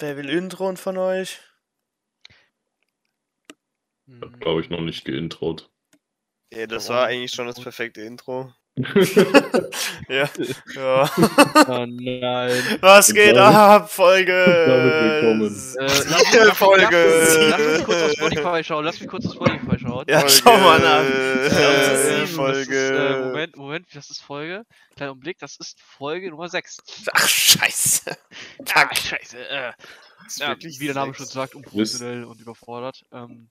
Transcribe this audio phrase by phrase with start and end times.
[0.00, 1.40] Wer will Intro von euch?
[4.22, 5.70] Hat, glaube ich, noch nicht geintrot.
[6.50, 8.52] Ja, das war eigentlich schon das perfekte Intro.
[10.08, 10.28] Ja.
[10.74, 11.10] ja.
[11.68, 12.78] Oh nein.
[12.80, 13.90] Was geht damit- ab?
[13.90, 14.32] Folge.
[14.32, 16.86] Äh, lass, Folge.
[16.90, 18.84] Lass, lass mich kurz auf Spotify schauen.
[18.84, 20.04] Lass mich kurz auf Spotify schauen.
[20.08, 21.06] Ja, schau mal an.
[21.06, 21.44] Folge.
[21.44, 22.96] Das ist Äh, Das ist, Folge.
[22.96, 24.64] äh, Moment, Moment, das ist Folge.
[24.96, 26.78] Kleiner Umblick, das ist Folge Nummer 6.
[27.12, 28.16] Ach, scheiße.
[28.74, 29.38] Ah, scheiße.
[29.48, 29.72] Äh,
[30.38, 33.02] ja, wie der Name schon sagt, unprofessionell und überfordert.
[33.12, 33.48] Ähm,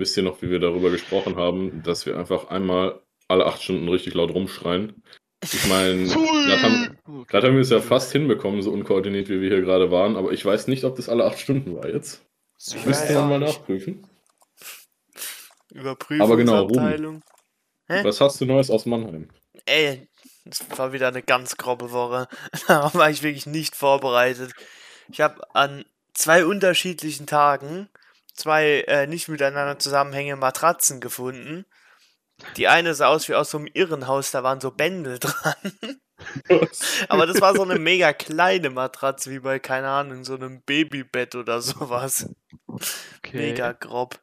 [0.00, 3.86] Wisst ihr noch, wie wir darüber gesprochen haben, dass wir einfach einmal alle acht Stunden
[3.86, 5.02] richtig laut rumschreien?
[5.44, 6.98] Ich meine, gerade haben,
[7.30, 10.42] haben wir es ja fast hinbekommen, so unkoordiniert wie wir hier gerade waren, aber ich
[10.42, 12.24] weiß nicht, ob das alle acht Stunden war jetzt.
[12.66, 14.06] Ich Müsste man auch mal nachprüfen.
[15.70, 16.20] Überprüfungsabteilung.
[16.22, 16.36] Aber
[16.96, 17.22] genau, Ruben.
[18.02, 19.28] Was hast du Neues aus Mannheim?
[19.66, 20.08] Ey,
[20.46, 22.26] es war wieder eine ganz grobe Woche.
[22.66, 24.54] Da war ich wirklich nicht vorbereitet.
[25.12, 27.90] Ich habe an zwei unterschiedlichen Tagen
[28.40, 31.64] zwei äh, nicht miteinander zusammenhängende Matratzen gefunden.
[32.56, 36.00] Die eine sah aus wie aus so einem Irrenhaus, da waren so Bändel dran.
[37.08, 41.34] Aber das war so eine mega kleine Matratze, wie bei, keine Ahnung, so einem Babybett
[41.34, 42.28] oder sowas.
[42.66, 43.36] okay.
[43.36, 44.20] Mega grob.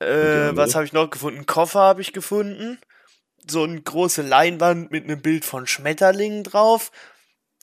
[0.00, 1.46] Äh, was habe ich noch gefunden?
[1.46, 2.78] Koffer habe ich gefunden.
[3.48, 6.92] So eine große Leinwand mit einem Bild von Schmetterlingen drauf.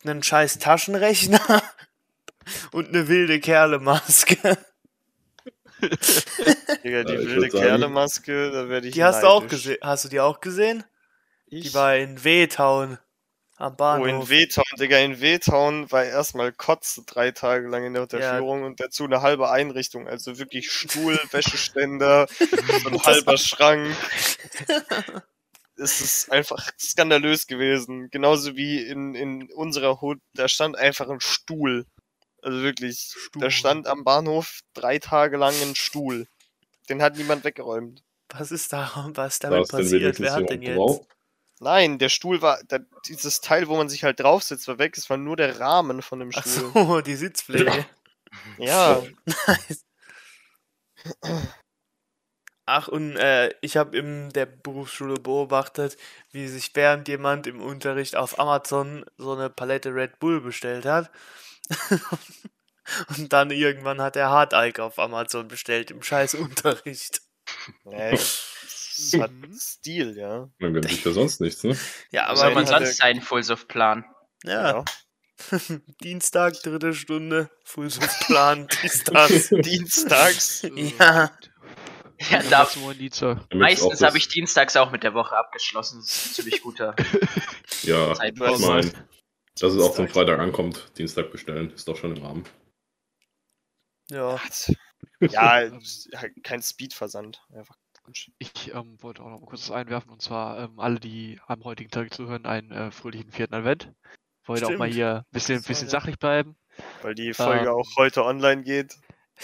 [0.04, 1.64] Einen scheiß Taschenrechner.
[2.72, 4.58] Und eine wilde Kerle-Maske.
[6.84, 9.78] Digga, die Ja, wilde Kerle-Maske, da werde ich Die hast du auch gesehen.
[9.82, 10.84] Hast du die auch gesehen?
[11.48, 11.64] Ich?
[11.68, 12.98] Die war in Wehtown.
[13.58, 14.08] Am Oh, Bahnhof.
[14.08, 18.82] in Wehtown, Digga, in Wehtown war erstmal Kotze drei Tage lang in der Unterführung und
[18.82, 20.08] dazu eine halbe Einrichtung.
[20.10, 22.28] Also wirklich Stuhl, Wäscheständer,
[22.84, 23.96] so ein halber Schrank.
[25.78, 28.10] Es ist einfach skandalös gewesen.
[28.10, 31.86] Genauso wie in, in unserer Hut, da stand einfach ein Stuhl.
[32.46, 33.42] Also wirklich, Stuhl.
[33.42, 36.28] da stand am Bahnhof drei Tage lang ein Stuhl.
[36.90, 38.04] Den hat niemand weggeräumt.
[38.30, 40.20] Was ist da, was Da damit denn passiert?
[40.20, 40.78] Wer hat denn jetzt?
[40.78, 41.02] drauf.
[41.60, 44.96] Nein, der Stuhl war, da, dieses Teil, wo man sich halt draufsetzt, war weg.
[44.96, 46.72] Es war nur der Rahmen von dem Ach Stuhl.
[46.74, 47.86] so, die Sitzpflege.
[48.60, 49.02] Ja,
[52.68, 55.98] Ach, und äh, ich habe in der Berufsschule beobachtet,
[56.32, 61.12] wie sich während jemand im Unterricht auf Amazon so eine Palette Red Bull bestellt hat.
[63.18, 67.22] und dann irgendwann hat er Hartalk auf Amazon bestellt im scheiß Unterricht.
[67.84, 70.50] nee, das hat Stil, ja.
[70.60, 71.78] Man gönnt sich ja sonst nichts, ne?
[72.12, 74.06] Ja, Was soll aber man sonst sein, Full-Soft-Plan?
[74.44, 74.84] ja,
[76.02, 79.50] Dienstag, dritte Stunde, Frühstücksplan, dies, das.
[79.50, 80.62] Dienstags.
[80.98, 81.32] Ja,
[82.30, 82.68] Ja, da,
[83.54, 86.00] meistens habe ich dienstags auch mit der Woche abgeschlossen.
[86.00, 86.96] Das ist ein ziemlich guter
[87.84, 88.94] Ja, ich Zeitpunkt.
[89.60, 90.08] Dass es auch zum.
[90.08, 92.44] Freitag ankommt, Dienstag bestellen, ist doch schon im Rahmen.
[94.10, 94.40] ja.
[95.20, 95.70] Ja,
[96.16, 97.42] halt kein Speedversand.
[97.54, 97.76] Einfach.
[98.38, 101.64] Ich ähm, wollte auch noch mal kurz was einwerfen und zwar ähm, alle, die am
[101.64, 103.92] heutigen Tag zuhören, einen äh, fröhlichen vierten Advent.
[104.46, 106.56] Wollte auch mal hier ein bisschen, bisschen sachlich bleiben.
[107.02, 107.74] Weil die Folge Ähm.
[107.74, 108.96] auch heute online geht.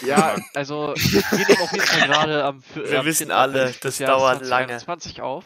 [0.02, 3.36] Ja, also wir nehmen auf jeden Fall gerade am Wir am wissen 4.
[3.36, 4.68] alle, das Jahres dauert lange.
[4.78, 5.44] 2021 auf.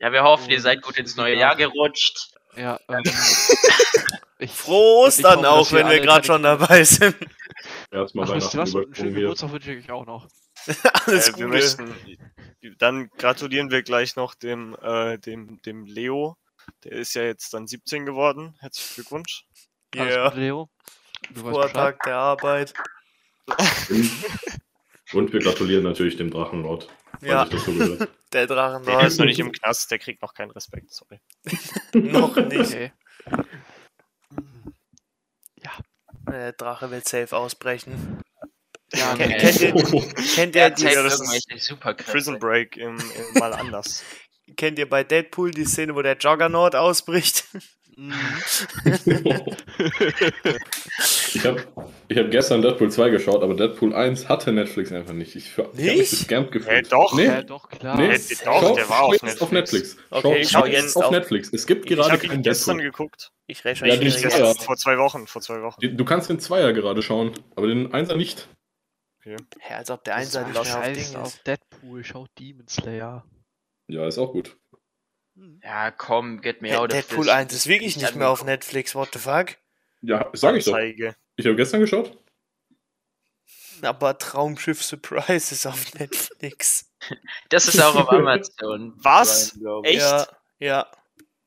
[0.00, 2.33] Ja, wir hoffen, ihr seid gut ins neue Jahr gerutscht.
[2.56, 3.02] Ja, ähm,
[4.38, 7.16] ich, Frohe Ostern hoffe, auch, wenn wir gerade schon dabei sind.
[7.90, 8.74] Erstmal Ach, Weihnachten was?
[8.74, 9.14] Einen schönen.
[9.14, 10.28] Geburtstag wünsche ich auch noch.
[11.06, 11.48] Alles Äh, Gute.
[11.48, 11.94] möchten,
[12.78, 16.36] dann gratulieren wir gleich noch dem, äh, dem, dem Leo.
[16.84, 18.54] Der ist ja jetzt dann 17 geworden.
[18.60, 19.44] Herzlichen Glückwunsch.
[19.94, 20.70] Ja, Gute, Leo.
[21.34, 21.72] Froher.
[21.72, 22.74] Tag der Arbeit.
[25.12, 26.88] Und wir gratulieren natürlich dem Drachenlord.
[27.20, 27.44] Ja,
[28.32, 30.92] der Drachen Der ist noch nicht im Knast, der kriegt noch keinen Respekt.
[30.92, 31.20] Sorry.
[31.94, 32.72] noch nicht.
[32.74, 32.92] Okay.
[36.28, 38.20] Der Drache wird safe ausbrechen.
[38.92, 39.72] Ja, Ken- Okay.
[39.72, 41.92] Kennt ihr, kennt ihr, die, Ja.
[41.94, 44.02] Prison Break im, im mal anders.
[44.56, 47.44] kennt ihr bei Deadpool die Szene, wo der Juggernaut ausbricht?
[51.34, 51.64] Ich habe
[52.08, 55.34] ich hab gestern Deadpool 2 geschaut, aber Deadpool 1 hatte Netflix einfach nicht.
[55.36, 56.10] Ich, ich hab mich Nicht?
[56.10, 56.86] gescampt gefühlt.
[56.86, 57.14] Äh, doch.
[57.14, 57.96] Nee, Ja, doch, klar.
[57.96, 58.14] nee.
[58.14, 59.40] Äh, doch, Schau- der war auf Netflix.
[59.42, 59.96] auf Netflix.
[60.10, 61.50] Okay, ich schau jetzt auf auf- Netflix.
[61.52, 62.90] Es gibt Ich gerade habe keinen gestern Deadpool.
[62.92, 63.30] geguckt.
[63.46, 64.20] Ich Ja, recherchiere die jetzt.
[64.20, 64.30] Zweier.
[64.48, 65.96] Gestern, vor zwei Wochen, vor zwei Wochen.
[65.96, 68.48] Du kannst den Zweier gerade schauen, aber den Einser nicht.
[69.24, 69.36] Ja,
[69.78, 71.38] als ob der Einser nicht mehr auf Ding auf.
[71.46, 73.24] Deadpool, schaut Demon Slayer.
[73.88, 74.56] Ja, ist auch gut.
[75.62, 77.32] Ja, komm, get me out of Deadpool this.
[77.32, 79.56] 1 ist wirklich nicht mehr auf Netflix, what the fuck?
[80.02, 80.78] Ja, sag ich doch.
[80.78, 82.16] Ich habe gestern geschaut.
[83.82, 86.90] aber Traumschiff Surprise ist auf Netflix.
[87.48, 88.92] Das ist auch auf Amazon.
[88.96, 89.58] Was?
[89.82, 90.00] Echt?
[90.00, 90.26] Ja,
[90.58, 90.90] ja.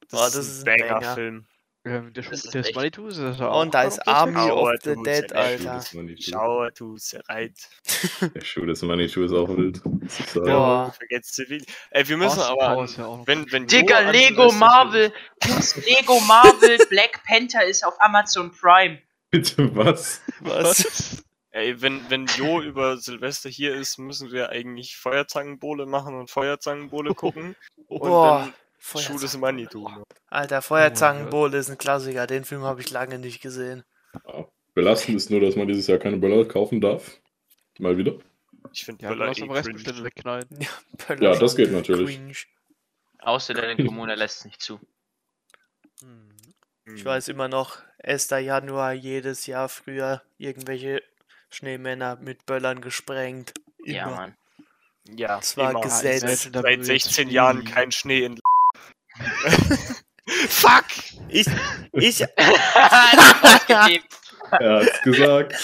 [0.09, 0.99] Das, Oh, ist das ist ein ein Banger.
[0.99, 1.47] Banger-Film.
[1.87, 5.31] Ähm, der Schuh, Das ist der ist das Und da ist Army of the Dead,
[5.33, 5.63] Alter.
[5.63, 6.31] Das Manitou.
[6.31, 7.55] Schau, du Sereit.
[8.33, 9.77] Der Schuh des Manitou ist auch wild.
[9.77, 10.93] Äh, Boah.
[10.97, 11.63] Vergesst zivil.
[11.91, 12.85] Ey, wir müssen aber.
[12.85, 15.11] Ja Wenn, wenn Digga, Lego Marvel.
[15.85, 18.99] Lego Marvel Black Panther ist auf Amazon Prime.
[19.31, 20.21] Bitte was?
[20.41, 21.23] Was?
[21.51, 27.15] Ey, wenn, wenn Jo über Silvester hier ist, müssen wir eigentlich Feuerzangenbowle machen und Feuerzangenbowle
[27.15, 27.55] gucken.
[27.87, 28.39] Und Boah.
[28.39, 28.53] dann
[28.87, 29.89] Feuerzangen- Manitou.
[30.27, 32.25] Alter, Feuerzangenbowle ist ein Klassiker.
[32.27, 33.83] Den Film habe ich lange nicht gesehen.
[34.25, 34.47] Ja.
[34.73, 37.19] Belastend ist nur, dass man dieses Jahr keine Böller kaufen darf.
[37.79, 38.13] Mal wieder.
[38.73, 39.43] Ich finde Ja, Böller eh.
[39.51, 40.45] Restbestände wegknallen.
[41.19, 42.15] Ja, das geht natürlich.
[42.17, 42.33] Cringe.
[43.19, 44.79] Außer deine Kommune lässt nicht zu.
[46.01, 46.29] Hm.
[46.95, 48.29] Ich weiß immer noch, 1.
[48.29, 51.01] Januar jedes Jahr früher irgendwelche
[51.49, 53.53] Schneemänner mit Böllern gesprengt.
[53.83, 53.95] Immer.
[53.97, 54.35] Ja, Mann.
[55.15, 55.81] Ja, Das war immer.
[55.81, 56.21] Gesetz.
[56.21, 58.39] Selten, da Seit blöd 16 Schnee Jahren kein Schnee in.
[60.49, 60.85] Fuck!
[61.29, 61.47] Ich,
[61.93, 62.21] ich.
[64.49, 65.55] Er hat's gesagt.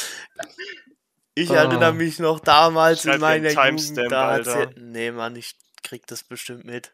[1.35, 1.55] ich Ah.
[1.55, 3.97] erinnere mich noch damals Schreib in meiner Jugend.
[4.11, 4.71] Da Alter.
[4.77, 6.93] nee, Mann, ich krieg das bestimmt mit.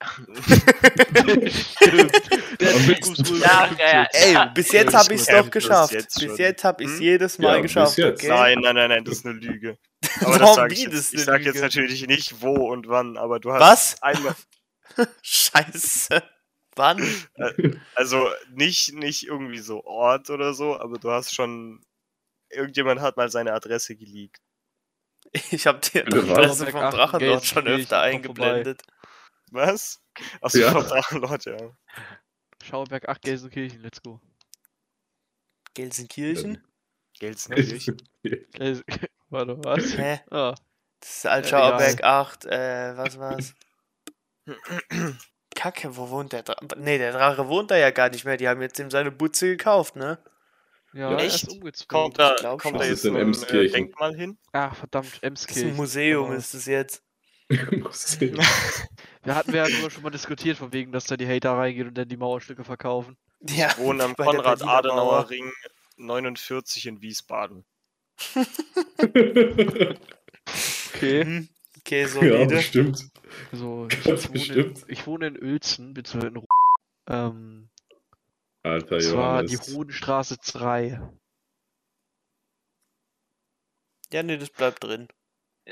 [3.78, 4.08] Ja.
[4.12, 5.92] Ey, bis jetzt habe ich es doch geschafft.
[5.92, 7.02] jetzt Bis jetzt habe ich es Hm?
[7.02, 8.28] jedes Mal Ja, geschafft, okay?
[8.28, 9.78] Nein, nein, nein, nein, das ist eine Lüge.
[10.20, 13.40] Aber Warum das sag ich, jetzt, ich sag jetzt natürlich nicht wo und wann, aber
[13.40, 14.02] du hast Was?
[14.02, 14.34] einmal,
[15.22, 16.22] Scheiße.
[16.76, 17.00] Wann?
[17.94, 21.84] also nicht, nicht irgendwie so Ort oder so, aber du hast schon,
[22.50, 24.40] irgendjemand hat mal seine Adresse geleakt.
[25.50, 26.00] Ich habe die?
[26.02, 28.82] Adresse vom Ach, Drachen dort schon öfter eingeblendet.
[29.50, 30.02] Was?
[30.40, 30.72] Achso, Ja.
[30.72, 30.80] ja.
[30.82, 31.56] Drachenlord, ja.
[32.62, 34.20] Schauberg 8 Gelsenkirchen, let's go.
[35.74, 36.62] Gelsenkirchen?
[37.18, 37.96] Gelsenkirchen.
[38.52, 38.82] Gels
[39.28, 39.96] Warte, was?
[39.96, 40.20] Hä?
[40.30, 40.54] Ah,
[41.00, 43.54] Das ist Ja, Altschauerberg 8, äh, was war's?
[45.54, 46.66] Kacke, wo wohnt der Drache?
[46.76, 48.36] Nee, der Drache wohnt da ja gar nicht mehr.
[48.36, 50.18] Die haben jetzt ihm seine Butze gekauft, ne?
[50.92, 51.16] ja, Ja.
[51.18, 51.46] er Echt?
[51.88, 52.80] Kommt da, Ich glaub kommt schon.
[52.80, 53.72] da jetzt ein äh, Emskirchen.
[53.72, 54.38] Denkmal hin?
[54.52, 55.76] Ach, verdammt, Das ist ein Emskirchen.
[55.76, 56.38] Museum, Genau.
[56.38, 57.02] ist es jetzt.
[57.48, 57.60] Ich-
[59.22, 61.88] Wir hatten wir ja drüber schon mal diskutiert, von wegen, dass da die Hater reingehen
[61.88, 63.16] und dann die Mauerstücke verkaufen.
[63.48, 64.42] Ja, am der Berliner Mauer.
[64.42, 65.50] Konrad-Adenauer-Ring
[65.96, 67.64] 49 in Wiesbaden.
[70.94, 71.48] Okay.
[71.86, 72.46] Okay, ja, solide.
[72.46, 73.08] bestimmt.
[73.52, 74.84] Also, ich, Ganz wohne in, bestimmt.
[74.88, 76.46] ich wohne in Uelzen, beziehungsweise in Ru
[77.08, 77.68] ähm,
[78.62, 79.58] Alter, das war die Johannes.
[79.58, 81.00] Hohenstraße 3.
[84.12, 85.08] ja, nee, das bleibt drin.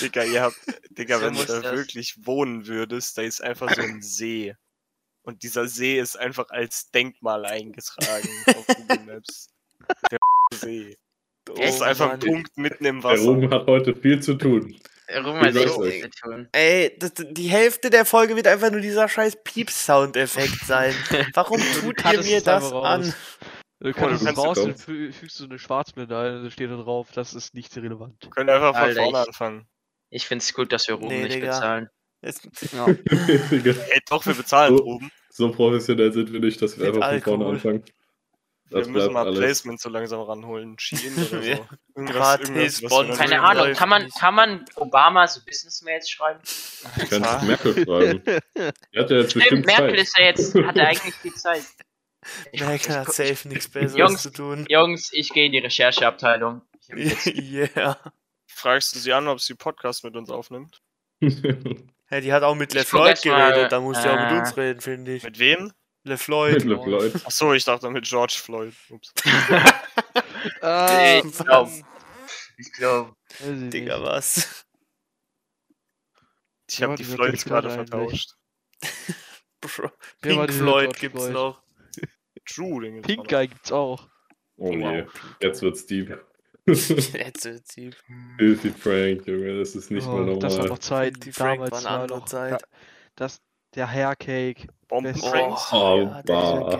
[0.00, 0.56] Digga, ihr habt,
[0.90, 1.72] Digga, So wenn du da das.
[1.72, 4.54] wirklich wohnen würdest, da ist einfach so ein See.
[5.22, 9.48] Und dieser See ist einfach als Denkmal eingetragen auf Google Maps.
[10.10, 10.18] Der
[10.52, 10.96] See.
[11.56, 13.24] Das ist Oh, einfach ein Punkt mitten im Der Wasser.
[13.24, 14.76] Ruben hat heute viel zu tun.
[15.14, 16.48] Rum hat Ich echt viel zu tun.
[16.52, 20.94] Ey, das, die Hälfte der Folge wird einfach nur dieser scheiß Piep-Soundeffekt sein.
[21.34, 23.12] Warum tut ihr es mir das an?
[23.80, 27.08] Du kannst kannst raus und fü fügst du eine Schwarzblende ein, da steht da drauf,
[27.14, 28.16] das ist nicht relevant.
[28.22, 29.66] Wir können einfach von Alter, vorne ich- anfangen.
[30.10, 31.48] Ich find's gut, dass wir Ruben Nee, nicht Digga.
[31.48, 31.88] bezahlen.
[32.72, 32.86] Ja.
[33.06, 34.84] Ey, doch, wir bezahlen So.
[34.84, 35.10] oben.
[35.28, 37.82] so professionell sind wir nicht, dass wir Mit einfach von vorne Alkohol.
[38.64, 38.70] Anfangen.
[38.70, 39.38] Wir Das müssen mal alles.
[39.38, 40.76] Placement so langsam ranholen.
[40.78, 41.42] Shein oder
[41.96, 42.04] so.
[42.04, 42.82] Gratis
[43.16, 46.40] Keine Ahnung, kann man, kann man Obama so Business-Mails schreiben?
[46.98, 48.22] Du kannst Merkel schreiben.
[48.24, 49.98] Der hat ja jetzt Stimmt, bestimmt Merkel Zeit.
[50.00, 51.64] ist ja jetzt, hat er eigentlich viel Zeit.
[52.52, 54.64] Ich- Merkel hat safe nichts Besseres Jungs, zu tun.
[54.68, 56.62] Jungs, ich gehe in die Rechercheabteilung.
[56.94, 57.98] Yeah.
[58.46, 60.80] Fragst du sie an, ob sie Podcast mit uns aufnimmt?
[61.20, 64.56] Ja, die hat auch mit LeFloid mal, geredet, da muss die auch mit äh, uns
[64.56, 65.22] reden, finde ich.
[65.22, 65.72] Mit wem?
[66.04, 66.64] LeFloid.
[66.64, 67.14] Mit Lloyd.
[67.26, 68.74] Achso, ich dachte mit George Floyd.
[68.90, 69.12] Ups.
[70.60, 71.70] Ah, Ich glaub,
[72.58, 74.06] ich glaub, ich Digga, nicht.
[74.06, 74.66] was?
[76.70, 78.34] Ich Ja, habe die Floyds gerade vertauscht.
[79.60, 81.32] Bro, Pink Floyd George gibt's Floyd?
[81.32, 81.62] noch.
[82.46, 83.28] True, den gibt's Pink.
[83.28, 84.08] Guy gibt's auch.
[84.56, 85.06] Oh je,
[85.40, 86.16] jetzt wird's deep.
[86.66, 87.96] Jetzt wird's deep.
[88.38, 90.68] Filthy Frank, Junge, das ist nicht oh, mehr Das war normal.
[90.68, 92.60] noch Zeiten, Die Frank war damals eine war andere noch, Zeit.
[92.62, 92.68] Ja,
[93.16, 93.42] das,
[93.74, 95.72] der Haircake, Bombenpranks?
[95.72, 96.70] Oh, ja,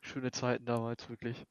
[0.00, 1.44] schöne Zeiten damals, wirklich.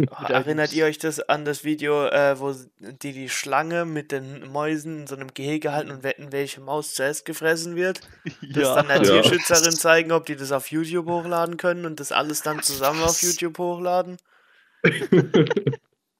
[0.00, 4.48] Oh, Erinnert ihr euch das an das Video, äh, wo die die Schlange mit den
[4.52, 8.00] Mäusen in so einem Gehege halten und wetten, welche Maus zuerst gefressen wird?
[8.54, 9.22] Das dann der Ja.
[9.22, 13.20] Tierschützerin zeigen, ob die das auf YouTube hochladen können und das alles dann zusammen auf?
[13.22, 14.18] YouTube hochladen?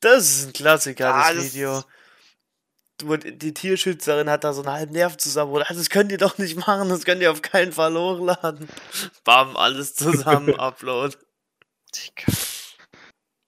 [0.00, 1.82] Das ist ein Klassiker, Ah, das das- Video.
[3.04, 5.52] Wo die Tierschützerin hat da so einen halben Nerv zusammen.
[5.52, 8.68] Oder, das könnt ihr doch nicht machen, das könnt ihr auf keinen Fall hochladen.
[9.24, 11.16] Bam, alles zusammen, Upload.
[11.94, 12.32] Digga.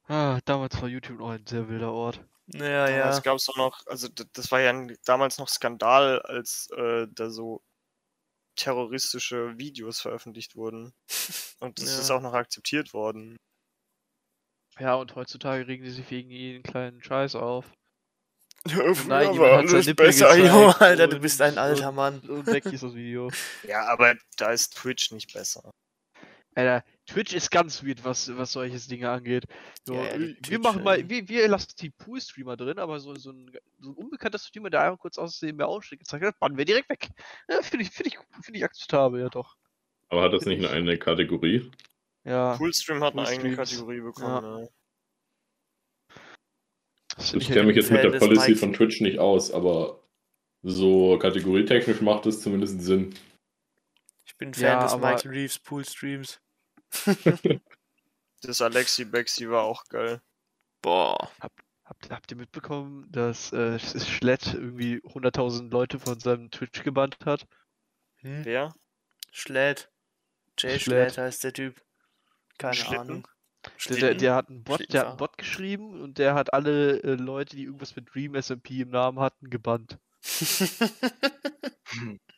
[0.09, 2.21] Ah, damals war YouTube noch ein sehr wilder Ort.
[2.52, 3.23] Ja, Damals ja.
[3.23, 7.30] gab es auch noch, also das war ja ein- damals noch Skandal, als äh, da
[7.30, 7.62] so
[8.57, 10.92] terroristische Videos veröffentlicht wurden.
[11.61, 12.00] Und das Ja.
[12.00, 13.37] ist auch noch akzeptiert worden.
[14.78, 17.66] Ja, und heutzutage regen die sich wegen jeden kleinen Scheiß auf.
[18.69, 22.21] Früher Nein, war alles Nippel besser, gezeigt Jo, Alter, du bist ein alter Mann.
[22.21, 23.31] Und weg ist das Video.
[23.67, 25.73] Ja, aber da ist Twitch nicht besser.
[26.55, 29.45] Alter, Twitch ist ganz weird, was, was solches Dinge angeht.
[29.85, 32.79] So, Ja, ja, äh, wir Twitch, machen mal, ähm, wir, wir lassen die Pool-Streamer drin,
[32.79, 36.25] aber so, so, ein, so ein unbekannter Streamer, der einfach kurz aussehen mehr Ausschnitt gezeigt
[36.25, 37.09] hat, bannen wir direkt weg.
[37.49, 39.57] Ja, Finde ich, finde ich, finde ich akzeptabel, ja doch.
[40.09, 41.71] Aber hat das nicht eine eigene Kategorie?
[42.25, 42.57] Ja.
[42.57, 43.57] Poolstream hat eine eigene.
[43.57, 44.62] Kategorie bekommen.
[44.64, 44.69] Ja.
[47.17, 48.57] Das Ich kenne mich jetzt mit der Policy Mike.
[48.57, 50.00] von Twitch nicht aus, aber
[50.62, 53.14] so kategorietechnisch macht es zumindest Sinn.
[54.25, 56.40] Ich bin Fan Ja, des Michael Reeves Pool Streams.
[58.43, 60.23] Das Alexi Bexi war auch geil.
[60.81, 61.31] Boah.
[61.40, 61.61] Habt,
[62.09, 67.47] habt ihr mitbekommen, dass äh, Schlett irgendwie 100.000 Leute von seinem Twitch gebannt hat?
[68.23, 68.45] Hm?
[68.45, 68.75] Wer?
[69.31, 69.90] Schlät.
[70.59, 71.12] Jay Schlät.
[71.12, 71.83] Schlät heißt der Typ.
[72.57, 72.99] Keine Schlitten?
[72.99, 73.29] Ahnung.
[73.88, 77.02] Der, der, der hat einen Bot, der hat einen Bot geschrieben und der hat alle
[77.02, 79.99] äh, Leute, die irgendwas mit Dream SMP im Namen hatten, gebannt.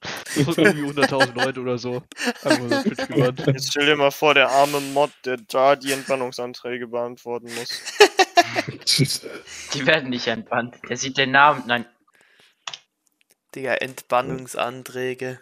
[0.36, 2.02] irgendwie 100.000 Leute oder so.
[2.42, 2.84] Einfach
[3.44, 3.50] so.
[3.50, 7.82] Jetzt stell dir mal vor, der arme Mod, der da die Entbannungsanträge beantworten muss.
[9.74, 10.78] Die werden nicht entbannt.
[10.88, 11.64] Der sieht den Namen.
[11.66, 11.86] Nein,
[13.54, 15.40] Digga, Entbannungsanträge.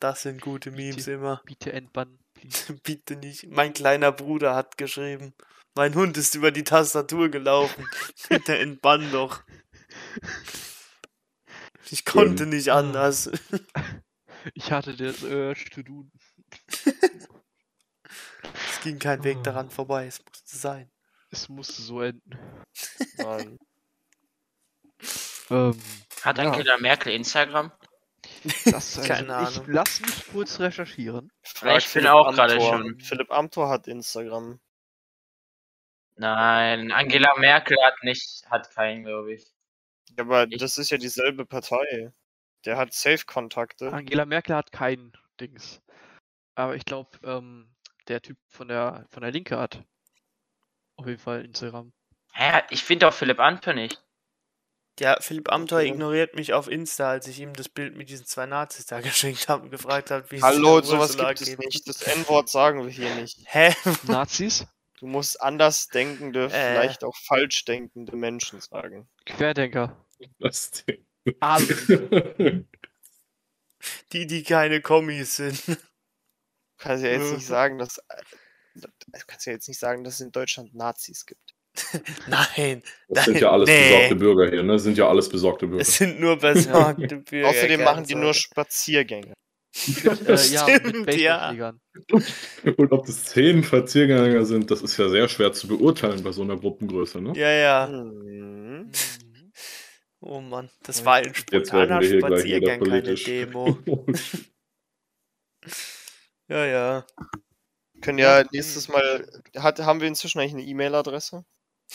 [0.00, 1.42] Das sind gute Memes immer.
[1.44, 2.18] Bitte entbannen.
[2.82, 3.46] Bitte nicht.
[3.48, 5.34] Mein kleiner Bruder hat geschrieben.
[5.74, 7.86] Mein Hund ist über die Tastatur gelaufen.
[8.28, 9.42] Bitte entbann doch.
[11.90, 13.30] Ich konnte nicht anders.
[14.52, 16.06] Ich hatte das Urge to do.
[18.68, 20.06] Es ging kein Weg daran vorbei.
[20.06, 20.90] Es musste sein.
[21.30, 22.38] Es musste so enden.
[23.16, 23.58] Nein.
[25.48, 25.80] Ähm,
[26.20, 26.52] hat Ja.
[26.52, 27.72] Angela Merkel Instagram?
[28.44, 29.64] Das, also, Keine ich Ahnung.
[29.68, 31.32] lass mich kurz recherchieren.
[31.42, 34.60] Frag ich bin auch gerade schon- Philipp Amthor hat Instagram.
[36.16, 39.44] Nein, Angela Merkel hat nicht, hat keinen, glaube ich.
[40.16, 42.12] Ja, aber Ich- das ist ja dieselbe Partei.
[42.64, 43.92] Der hat Safe-Kontakte.
[43.92, 45.82] Angela Merkel hat kein Dings.
[46.54, 47.74] Aber ich glaube, ähm,
[48.08, 49.82] der Typ von der von der Linke hat
[50.96, 51.92] auf jeden Fall Instagram.
[52.32, 54.03] Hä, ich finde auch Philipp Amthor nicht.
[55.00, 55.88] Ja, Philipp Amthor Okay.
[55.88, 59.48] ignoriert mich auf Insta, als ich ihm das Bild mit diesen zwei Nazis da geschenkt
[59.48, 61.58] habe und gefragt habe, wie es Hallo, der sowas Ursula gibt es geht.
[61.58, 61.88] nicht.
[61.88, 63.38] Das N-Wort sagen wir hier nicht.
[63.46, 63.74] Hä?
[64.04, 64.66] Nazis?
[65.00, 66.48] Du musst andersdenkende, Äh.
[66.50, 69.08] vielleicht auch falsch denkende Menschen sagen.
[69.26, 69.96] Querdenker.
[70.38, 71.04] Das Ding.
[71.40, 72.64] Alle.
[74.12, 75.66] Die, die keine Kommis sind.
[75.68, 75.76] Du
[76.78, 77.98] kannst ja jetzt nicht sagen, dass.
[77.98, 78.22] äh,
[78.76, 78.88] Du
[79.26, 81.43] kannst ja jetzt nicht sagen, dass es in Deutschland Nazis gibt.
[82.28, 83.82] Nein, Das sind ja alles Nee.
[83.82, 84.74] besorgte Bürger hier, ne?
[84.74, 85.82] Das sind ja alles besorgte Bürger.
[85.82, 87.48] es sind nur besorgte Bürger.
[87.48, 88.32] Außerdem machen die nur.
[88.34, 89.32] Spaziergänge.
[90.04, 91.52] äh, ja, mit Stimmt, ja.
[91.52, 91.80] Baseballschlägern.
[92.76, 96.42] Und ob das zehn Spaziergänger sind, das ist ja sehr schwer zu beurteilen bei so
[96.42, 97.32] einer Gruppengröße, ne?
[97.36, 97.86] Ja, ja.
[97.88, 98.92] Mhm.
[100.20, 103.14] Oh Mann, das Ja, war ein Jetzt werden spontaner wir hier gleich wieder Spaziergang, keine.
[103.14, 103.78] Demo.
[106.48, 107.06] Ja, ja.
[108.00, 109.26] Können ja nächstes Mal.
[109.56, 111.44] Hat, haben wir inzwischen eigentlich eine E-Mail-Adresse?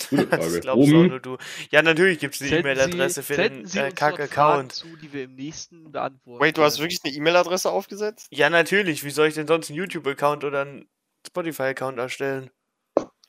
[0.09, 0.71] Gute Das Frage.
[0.71, 1.37] auch Oben, nur du.
[1.71, 4.71] Ja, natürlich gibt es eine E-Mail-Adresse für den äh, Kack-Account.
[4.71, 6.41] zu, die wir im nächsten beantworten.
[6.43, 8.27] Wait, du hast wirklich eine E-Mail-Adresse aufgesetzt?
[8.31, 9.03] Ja, natürlich.
[9.03, 10.89] Wie soll ich denn sonst einen YouTube-Account oder einen
[11.27, 12.49] Spotify-Account erstellen?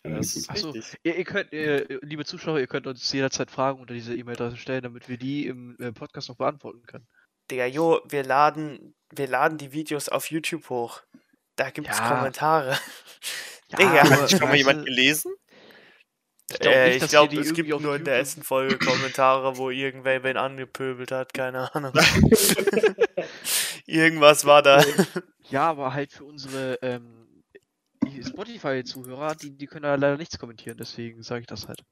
[0.04, 0.36] Ja, Das gut.
[0.42, 0.70] ist Ach so.
[0.70, 0.98] richtig.
[1.02, 4.82] Ihr, ihr könnt, äh, liebe Zuschauer, ihr könnt uns jederzeit Fragen unter dieser E-Mail-Adresse stellen,
[4.82, 7.06] damit wir die im äh, Podcast noch beantworten können.
[7.50, 11.02] Digga, jo, wir laden, wir laden die Videos auf YouTube hoch.
[11.56, 12.16] Da gibt's Ja.
[12.16, 12.78] Kommentare.
[13.68, 14.08] Ja, Digga.
[14.08, 15.32] Hat schon mal jemand du, gelesen?
[16.50, 19.56] Ich glaub äh, nicht, ich glaube, die es gibt nur in der ersten Folge Kommentare,
[19.56, 21.92] wo irgendwer wen angepöbelt hat, keine Ahnung.
[23.86, 24.84] Irgendwas war da.
[25.48, 27.42] Ja, aber halt für unsere ähm,
[28.24, 31.82] Spotify-Zuhörer, die, die können da leider nichts kommentieren, deswegen sage ich das halt.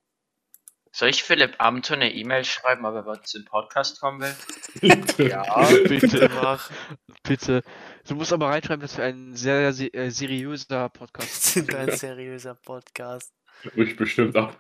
[0.93, 5.29] Soll ich Philipp Amthor eine E-Mail schreiben, ob er im Podcast kommen will?
[5.29, 5.43] Ja.
[5.89, 6.71] bitte, Mach.
[7.25, 7.63] bitte.
[8.07, 12.55] Du musst aber reinschreiben, dass wir ein sehr, sehr äh, seriöser Podcast sind ein seriöser
[12.55, 13.33] Podcast.
[13.75, 14.57] Ich bestimmt ab.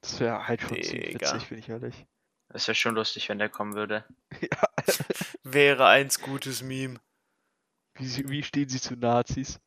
[0.00, 2.06] Das wäre halt schon ziemlich witzig, bin ich ehrlich.
[2.48, 4.04] Das wäre schon lustig, wenn der kommen würde.
[5.44, 7.00] Wäre eins gutes Meme.
[7.94, 9.60] Wie, wie stehen sie zu Nazis?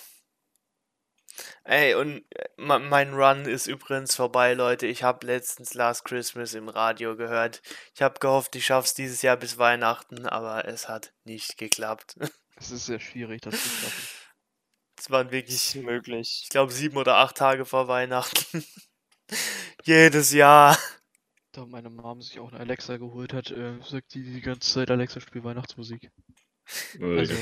[1.64, 4.86] Ey, und äh, me- mein Run ist übrigens vorbei, Leute.
[4.86, 7.60] Ich habe letztens Last Christmas im Radio gehört.
[7.94, 12.16] Ich habe gehofft, ich schaff's dieses Jahr bis Weihnachten, aber es hat nicht geklappt.
[12.62, 14.08] Es ist sehr schwierig, das zu schaffen.
[14.98, 16.40] Es waren Ist wirklich, möglich.
[16.42, 18.62] ich glaube, sieben oder acht Tage vor Weihnachten.
[19.84, 20.76] Jedes Jahr.
[21.52, 24.90] Da meine Mom sich auch eine Alexa geholt hat, äh, sagt die die ganze Zeit,
[24.90, 26.10] Alexa spielt Weihnachtsmusik.
[27.00, 27.34] Also,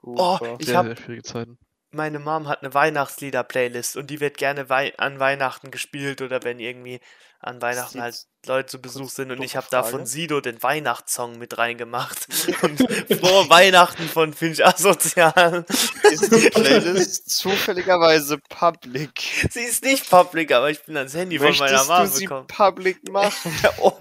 [0.00, 0.56] Oh, Super.
[0.58, 1.58] ich sehr, hab- sehr schwierige Zeiten.
[1.94, 6.58] Meine Mom hat eine Weihnachtslieder-Playlist und die wird gerne wei an Weihnachten gespielt oder wenn
[6.58, 7.00] irgendwie
[7.38, 8.14] an Weihnachten halt
[8.46, 10.06] Leute zu Besuch sind und ich habe da von.
[10.06, 12.26] Sido den Weihnachtssong mit reingemacht.
[12.62, 15.64] Und frohe Weihnachten von Finch Asozial.
[16.10, 19.48] Ist die Playlist zufälligerweise public?
[19.50, 22.46] Sie ist nicht public, aber ich bin ans Handy von meiner Möchtest du sie gekommen.
[22.46, 23.52] public machen?
[23.78, 23.92] Oh,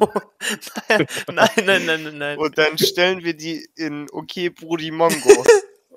[0.87, 2.37] nein, nein, nein, nein, nein, nein.
[2.37, 5.45] Und dann stellen wir die in Okay Brudi Mongo.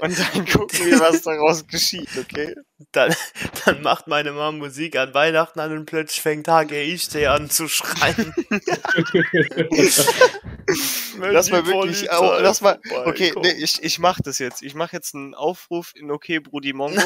[0.00, 2.54] Und dann gucken wir, was daraus geschieht, okay?
[2.90, 3.14] Dann,
[3.64, 8.34] dann macht meine Mom Musik an Weihnachten an und plötzlich fängt HGIC an zu schreien.
[11.18, 14.62] Lass mal wirklich, au, lass mal, okay, nee, ich, ich mach das jetzt.
[14.62, 17.02] Ich mach jetzt einen Aufruf in Okay Brudi Mongo.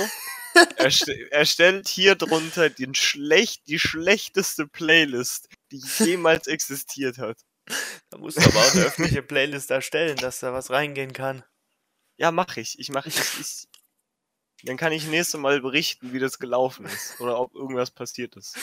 [0.76, 7.36] Erste, erstellt hier drunter den schlecht, die schlechteste Playlist, die jemals existiert hat.
[8.10, 11.44] Da musst du aber auch eine öffentliche Playlist erstellen, dass da was reingehen kann.
[12.18, 12.78] Ja, mach ich.
[12.78, 13.68] Ich mach ich, ich.
[14.64, 17.20] Dann kann ich nächstes Mal berichten, wie das gelaufen ist.
[17.20, 18.56] Oder ob irgendwas passiert ist.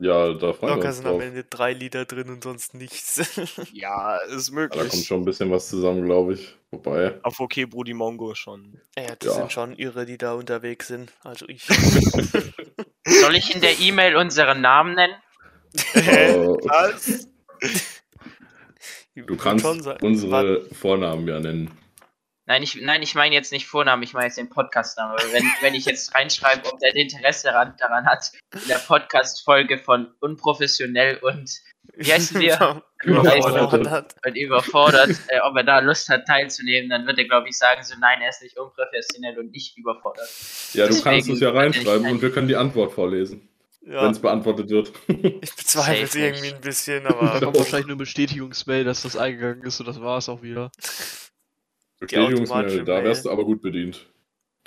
[0.00, 1.20] Ja, da freuen wir Locker uns sind am.
[1.20, 3.16] Ende drei Lieder drin und sonst nichts.
[3.72, 5.06] Ja, ist Ja, da kommt möglich.
[5.06, 6.54] schon ein bisschen was zusammen, glaube ich.
[6.70, 8.80] Wobei, Auf Okay Brudi Mongo schon.
[8.96, 9.32] ja, das Ja.
[9.40, 11.12] sind schon Irre, die da unterwegs sind.
[11.24, 11.64] Also ich.
[13.06, 15.14] Soll ich in der E-Mail unseren Namen nennen?
[15.94, 16.36] Äh,
[16.68, 17.26] Was?
[19.16, 21.70] du kannst unsere Vornamen ja nennen.
[22.48, 25.12] Nein, ich, nein, ich meine jetzt nicht Vornamen, ich meine jetzt den Podcastnamen.
[25.18, 29.76] Aber wenn, wenn ich jetzt reinschreibe, ob der Interesse daran, daran hat, in der Podcast-Folge
[29.76, 31.50] von unprofessionell und
[31.94, 32.82] wie heißen wir?
[33.04, 34.14] Überfordert.
[34.26, 37.82] und überfordert, äh, ob er da Lust hat teilzunehmen, dann wird er, glaube ich, sagen,
[37.84, 40.28] so nein, er ist nicht unprofessionell und nicht überfordert.
[40.72, 43.46] Ja, du Deswegen kannst es ja reinschreiben ein- und wir können die Antwort vorlesen,
[43.82, 44.90] wenn Ja, es beantwortet wird.
[45.06, 49.62] ich bezweifle es irgendwie ein bisschen, Da aber kommt wahrscheinlich nur Bestätigungsmail, dass das eingegangen
[49.64, 50.70] ist und das war es auch wieder.
[51.98, 54.06] Bestätigungsmail, da wärst du aber gut bedient.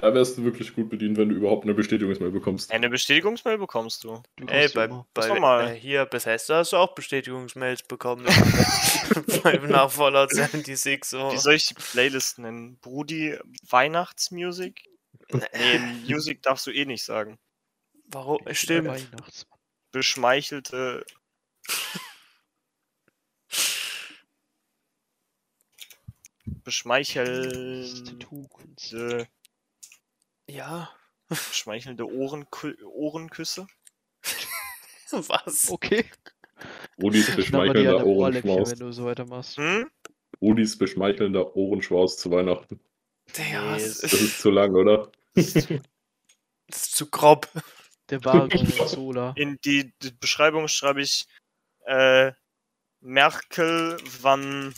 [0.02, 2.72] Da wärst du wirklich gut bedient, wenn du überhaupt eine Bestätigungsmail bekommst.
[2.72, 4.24] Eine Bestätigungsmail bekommst du.
[4.36, 5.68] Du ey, bei, bei normal.
[5.68, 8.26] äh, hier Bethesda hast du auch Bestätigungsmails bekommen.
[9.70, 11.32] Nach Fallout 76 so.
[11.32, 12.80] Wie soll ich die Playlist nennen?
[12.80, 13.38] Brudi
[13.70, 14.90] Weihnachtsmusik?
[15.32, 17.38] Nee, Music darfst du eh nicht sagen.
[18.06, 18.40] Warum?
[18.52, 19.08] Stimmt.
[19.92, 21.06] Beschmeichelte.
[26.64, 29.28] Beschmeichelnde.
[30.48, 30.90] Ja.
[31.30, 33.68] beschmeichelnde Ohrenkü Ohrenküsse.
[35.12, 35.70] Was?
[35.70, 36.06] Okay.
[37.02, 38.72] An beschmeichelnder der Ohrenschmaus.
[38.72, 39.58] wenn du so weitermachst.
[39.58, 39.90] Hm?
[40.42, 42.80] Rudis beschmeichelnder Ohrenschmaus zu Weihnachten.
[43.38, 45.12] Nee, es Das ist, ist zu lang, oder?
[45.36, 47.50] es ist zu grob.
[48.10, 49.34] Der wahre Gorgonzola.
[49.38, 51.26] In die, die Beschreibung schreibe ich
[51.86, 52.34] äh,
[53.00, 54.74] Merkel van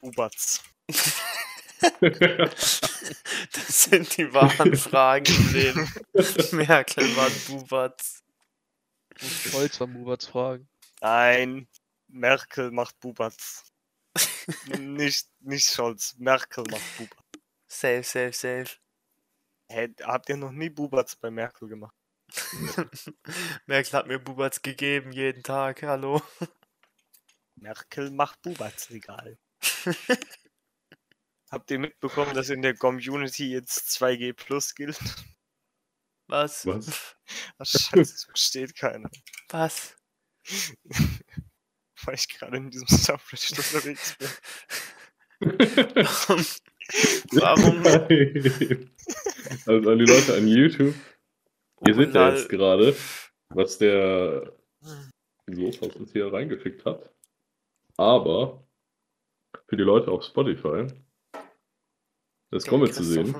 [0.00, 0.62] Ubatz.
[3.52, 5.92] Das sind die wahren Fragen im Leben.
[6.52, 8.22] Merkel, Mann, Bubatz.
[9.16, 10.68] Stolz am Mubats fragen.
[11.00, 11.68] Nein,
[12.08, 13.72] Merkel macht Bubatz.
[14.78, 17.24] nicht, nicht Scholz, Merkel macht Bubatz.
[17.66, 18.76] Safe, safe, safe.
[19.68, 21.94] Hä, habt ihr noch nie Bubatz bei Merkel gemacht?
[23.66, 25.82] Merkel hat mir Bubatz gegeben, jeden Tag.
[25.82, 26.22] Hallo.
[27.56, 29.38] Merkel macht Bubatz legal.
[31.50, 34.98] Habt ihr mitbekommen, dass in der Community jetzt 2G Plus gilt?
[36.28, 36.64] Was?
[36.64, 37.16] Was?
[37.58, 39.10] Ach, scheiße, das versteht keiner.
[39.48, 39.96] Was?
[42.04, 44.28] Weil ich gerade in diesem Subreddit unterwegs bin.
[47.32, 47.82] Warum?
[47.82, 48.90] Nein.
[49.66, 50.94] Also an die Leute an YouTube.
[51.84, 52.94] Ihr seht ja jetzt gerade,
[53.48, 54.52] was der
[55.46, 57.10] Loshaus uns hier reingeschickt hat.
[57.96, 58.62] Aber
[59.66, 60.86] für die Leute auf Spotify
[62.50, 63.34] das Comic zu sehen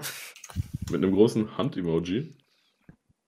[0.91, 2.35] mit einem großen Hand-Emoji,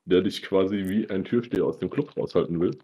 [0.05, 2.79] der dich quasi wie ein Türsteher aus dem Club raushalten will.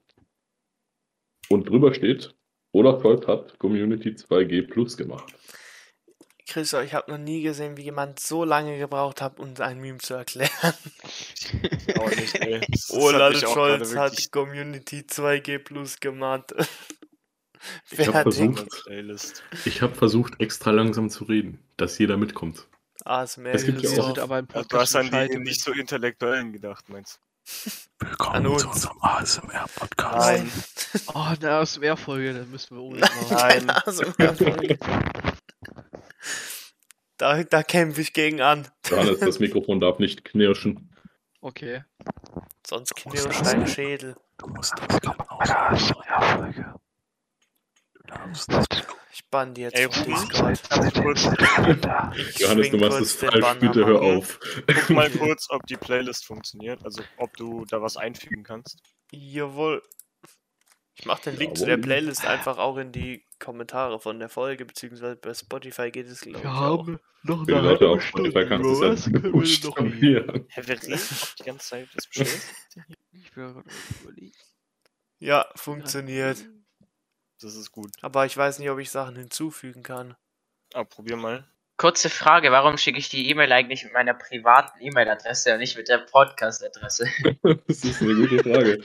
[1.48, 2.34] Und drüber steht,
[2.72, 5.32] Olaf Scholz hat Community 2G Plus gemacht.
[6.46, 9.98] Christoph, ich habe noch nie gesehen, wie jemand so lange gebraucht hat, uns ein Meme
[9.98, 10.50] zu erklären.
[11.98, 12.60] Auch nicht, ey.
[12.90, 16.54] Olaf Scholz hat wirklich Community 2G Plus gemacht.
[17.90, 18.56] Ich hab Fertig.
[18.56, 19.42] versucht-.
[19.66, 22.66] Ich habe versucht, extra langsam zu reden, dass jeder mitkommt.
[23.04, 23.54] ASMR.
[23.54, 27.20] Es gibt ja auch- aber du hast an die nicht so intellektuellen gedacht, meinst
[28.00, 28.62] An Willkommen uns.
[28.62, 30.16] zu unserem ASMR-Podcast.
[30.18, 30.52] Nein.
[31.14, 33.66] Oh, eine ASMR-Folge, da müssen wir unbedingt machen.
[33.66, 33.70] Nein.
[33.70, 34.34] ASMR.
[37.16, 38.68] da, da kämpfe ich gegen an.
[38.88, 40.94] Johannes, das Mikrofon darf nicht knirschen.
[41.40, 41.84] Okay.
[42.66, 44.16] Sonst knirscht dein Schädel.
[44.38, 46.74] Du musst das genau ASMR-Folge.
[47.94, 48.66] Du darfst das
[49.18, 50.60] Ich bann die jetzt Ey, Ruben, Discord.
[52.38, 54.38] Johannes, du machst kurz es den falsch, bitte hör auf.
[54.64, 58.80] guck mal kurz, ob die Playlist funktioniert, also ob du da was einfügen kannst.
[59.10, 59.82] Jawohl.
[60.94, 61.78] Ich mach den Link zu der.
[61.78, 66.38] Playlist einfach auch in die Kommentare von der Folge, beziehungsweise bei Spotify geht es, glaube
[66.38, 69.32] ich, Wir haben noch eine Leute halbe auf Spotify kannst du ja wir denn
[69.64, 72.54] noch wir reden doch die ganze Zeit, das bestellt?
[74.16, 74.32] Ich.
[75.18, 76.38] Ja, funktioniert.
[77.40, 77.92] Das ist gut.
[78.02, 80.16] Aber ich weiß nicht, ob ich Sachen hinzufügen kann.
[80.74, 81.48] Ah, probier mal.
[81.76, 85.88] Kurze Frage, warum schicke ich die E-Mail eigentlich mit meiner privaten E-Mail-Adresse und nicht mit
[85.88, 87.06] der Podcast-Adresse?
[87.68, 88.82] Das ist eine gute Frage.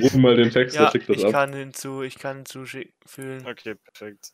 [0.00, 1.32] Rufen mal den Text, Ja, der schickt das ich ab.
[1.32, 3.46] kann hinzu, ich kann hinzufügen.
[3.48, 4.30] Okay, perfekt.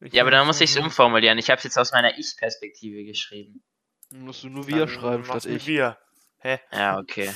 [0.00, 1.38] Ja, aber dann muss ich es umformulieren.
[1.38, 3.64] Ich habe es jetzt aus meiner Ich-Perspektive geschrieben.
[4.10, 5.66] Dann musst du nur wir schreiben statt ich.
[5.66, 5.96] Wir.
[6.70, 7.32] Ja, okay.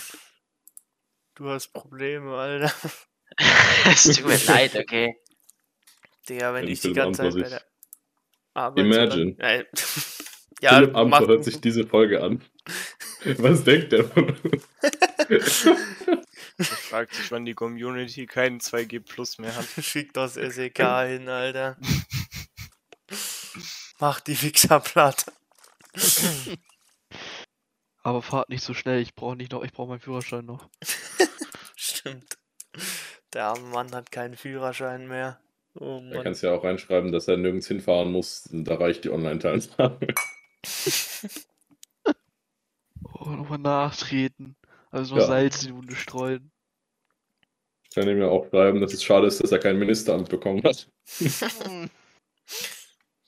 [1.34, 2.72] Du hast Probleme, Alter.
[3.86, 5.16] es tut mir leid, okay.
[6.28, 7.62] Digga, wenn Wenn ich die ganze Zeit bei der
[8.54, 8.84] Arbeit.
[8.84, 9.34] Imagine.
[9.38, 9.64] Lang,
[10.60, 12.42] ja, Philipp Amthor hört sich diese Folge an.
[13.38, 15.68] Was denkt der von uns?
[16.58, 19.66] Er fragt sich, wann die Community keinen 2G Plus mehr hat.
[19.82, 21.76] Schick das SEK hin, Alter.
[23.98, 25.24] Mach die Wichser platt.
[28.02, 30.68] Aber fahrt nicht so schnell, ich brauche nicht noch, ich brauche meinen Führerschein noch.
[31.74, 32.38] Stimmt.
[33.32, 35.40] Der arme Mann hat keinen Führerschein mehr.
[35.74, 36.24] Oh Da Mann.
[36.24, 38.48] kannst du ja auch reinschreiben, dass er nirgends hinfahren muss.
[38.52, 39.98] Da reicht die Online-Teilnahme.
[43.14, 44.56] Oh, nochmal nachtreten.
[44.90, 45.26] Also noch Ja.
[45.28, 46.50] Salz in die Wunde streuen.
[47.84, 50.62] Ich kann ihm ja auch schreiben, dass es schade ist, dass er kein Ministeramt bekommen
[50.64, 50.90] hat.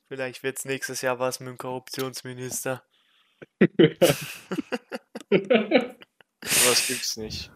[0.09, 2.83] Vielleicht wird's nächstes Jahr was mit dem Korruptionsminister.
[6.42, 7.50] Sowas gibt's nicht.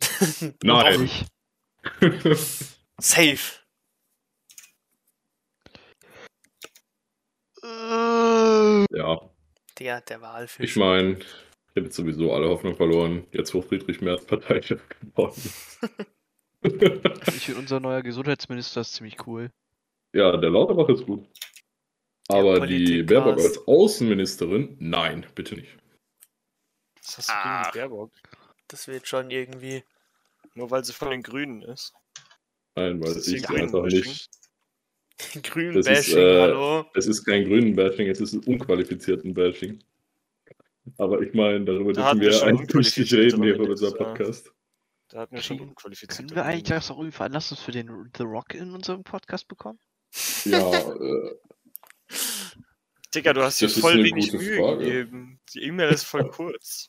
[0.62, 1.08] Nein.
[3.00, 3.57] Safe.
[8.90, 9.20] Ja,
[9.78, 10.64] Der, der Walfisch.
[10.70, 11.26] ich meine, ich
[11.76, 15.78] habe jetzt sowieso alle Hoffnung verloren, jetzt wo Friedrich Merz Parteichef geworden ist.
[16.60, 19.52] Ich finde, unser neuer Gesundheitsminister ist ziemlich cool.
[20.12, 21.24] ja, der Lauterbach ist gut.
[22.28, 25.78] Aber die Baerbock als Außenministerin, nein, bitte nicht.
[27.00, 28.10] Was hast du gegen die Baerbock?
[28.66, 29.84] Das wird schon irgendwie.
[30.54, 31.94] Nur weil sie von den Grünen ist.
[32.74, 34.28] Nein, weil ist ich die einfach nicht.
[35.42, 36.86] Grün Das ist, Bashing, äh, hallo.
[36.94, 39.82] Es ist kein grünen Bashing, es ist ein unqualifizierten Bashing.
[40.96, 44.52] Aber ich meine, darüber Da dürfen wir eigentlich nicht reden hier bei unserem Podcast.
[45.08, 46.16] Da hatten wir schon unqualifizierte.
[46.16, 49.78] Können wir eigentlich das auch irgendwie Veranlassung für den The Rock in unserem Podcast bekommen?
[50.44, 51.36] Ja, äh,
[53.14, 54.84] Digga, du hast dir ist voll wenig Mühe Frage.
[54.84, 55.40] gegeben.
[55.54, 56.88] Die E-Mail ist voll kurz.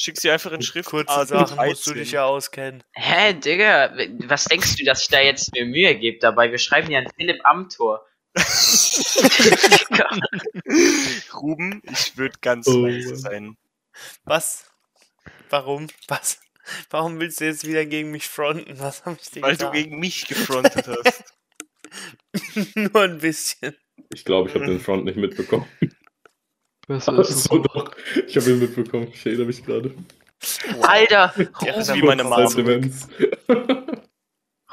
[0.00, 0.88] Schick sie einfach in Schrift.
[0.88, 1.26] Kurze A13.
[1.26, 2.82] Sachen musst du dich ja auskennen.
[2.92, 3.92] Hä, Digga,
[4.28, 6.50] was denkst du, dass ich da jetzt mir Mühe gebe dabei?
[6.50, 8.00] Wir schreiben ja einen Philipp Amthor.
[11.34, 13.58] Ruben, ich würde ganz Oh leise sein.
[14.24, 14.70] Was?
[15.50, 15.88] Warum?
[16.08, 16.40] Was?
[16.88, 18.78] Warum willst du jetzt wieder gegen mich fronten?
[18.78, 19.72] Was habe ich dir Weil du getan?
[19.74, 21.34] gegen mich gefrontet hast.
[22.74, 23.76] Nur ein bisschen.
[24.14, 25.66] ich glaube, ich habe den Front nicht mitbekommen.
[26.90, 27.94] Besser Ach ist so, doch.
[28.26, 29.06] Ich habe ihn mitbekommen.
[29.14, 29.94] Ich erinnere mich gerade.
[30.82, 33.06] Alter, Ja, Das ist wie meine Demenz.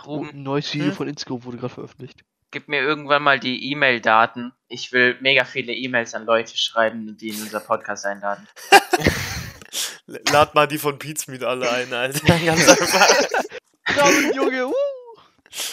[0.03, 0.93] Ruben, Ein neues Video Hm?
[0.93, 2.23] von Inscope wurde gerade veröffentlicht.
[2.49, 4.51] gib mir irgendwann mal die E-Mail-Daten.
[4.67, 8.47] Ich will mega viele E-Mails an Leute schreiben, die in unser Podcast einladen.
[10.07, 12.25] Lad mal die von Pizmeet alle ein, Alter.
[12.45, 13.29] Ganz einfach.
[13.95, 14.73] Damit, Junge, uh!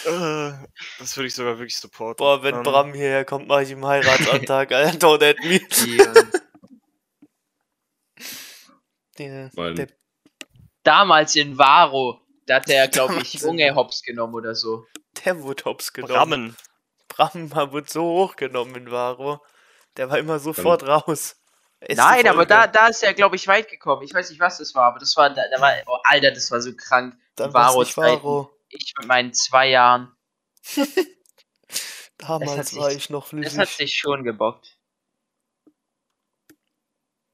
[0.05, 0.51] Äh,
[0.99, 2.17] das würde ich sogar wirklich supporten.
[2.17, 4.71] Boah, wenn Ähm, Bram hierher kommt, mache ich ihm Heiratsantrag.
[4.73, 5.59] Alter, don't at me.
[9.17, 9.87] Der, der,
[10.83, 14.85] damals in Varo, da hat der, glaube ich, Junge Hops genommen oder so.
[15.23, 16.55] der wurde hops genommen.
[17.07, 17.49] Brammen.
[17.49, 19.39] Bram wurde so hochgenommen in Varo.
[19.95, 21.37] Der war immer sofort raus.
[21.79, 24.03] Erste Nein, aber da, da ist er, glaube ich, weit gekommen.
[24.03, 26.51] Ich weiß nicht, was das war, aber das war, da, da war, oh, Alter, das
[26.51, 27.15] war so krank.
[27.35, 27.85] Dann Varo.
[27.95, 28.51] Varo.
[28.77, 30.15] Ich mit meinen zwei Jahren,
[32.17, 33.75] Damals war sich- ich noch das hat flüssig.
[33.77, 34.77] sich schon gebockt.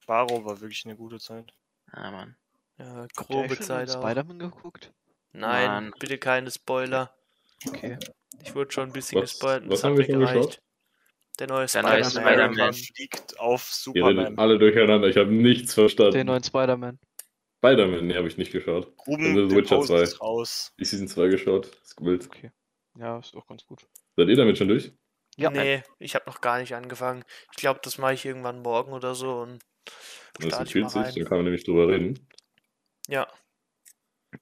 [0.05, 1.53] Varo war wirklich eine gute Zeit.
[1.91, 2.35] Ah, Mann.
[2.77, 4.01] Ja, grobe Zeit auch.
[4.01, 4.91] Spider-Man geguckt?
[5.33, 5.93] Nein, Mann.
[5.99, 7.13] bitte keine Spoiler.
[7.67, 7.97] Okay.
[8.43, 9.63] Ich wurde schon ein bisschen Was- gespoilt.
[9.63, 10.35] und was das haben wir schon gereicht.
[10.35, 10.61] geschaut?
[11.39, 12.53] Der neue Der neue Spider-Man.
[12.53, 12.73] Spider-Man.
[12.73, 13.61] fliegt auf
[13.93, 14.39] Ihr redet Superman.
[14.39, 16.11] alle durcheinander, ich habe nichts verstanden.
[16.13, 16.99] Den neuen Spider-Man.
[17.61, 18.91] Spider-Man, nee, habe ich nicht geschaut.
[19.07, 20.01] Ruben, The The Witcher Post 2.
[20.01, 20.73] ist raus.
[20.79, 21.67] Die Season 2 geschaut.
[21.83, 22.27] Ist wild.
[22.97, 23.87] Ja, ist auch ganz gut.
[24.17, 24.91] Seid ihr damit schon durch?
[25.37, 25.49] Ja.
[25.51, 27.23] Nee, ich habe noch gar nicht angefangen.
[27.51, 29.41] Ich glaube, das mache ich irgendwann morgen oder so.
[29.41, 29.59] Und
[30.39, 31.13] Das ich 40, rein.
[31.15, 32.27] dann kann man nämlich drüber reden.
[33.07, 33.27] Ja,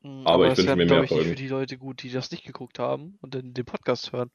[0.03, 1.29] Mm, Aber ich es wünsche mir mehr ich, Folgen.
[1.29, 4.29] für die Leute gut, die das nicht geguckt haben und dann den Podcast hören.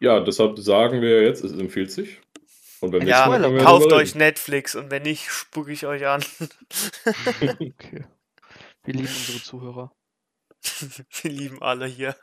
[0.00, 2.20] Ja, deshalb sagen wir jetzt, es empfiehlt sich.
[2.80, 4.18] Und beim ja wir kauft euch reden.
[4.18, 6.24] Netflix und wenn nicht, spucke ich euch an.
[7.60, 8.04] Okay.
[8.84, 9.92] Wir lieben unsere Zuhörer.
[11.22, 12.16] Wir lieben alle hier.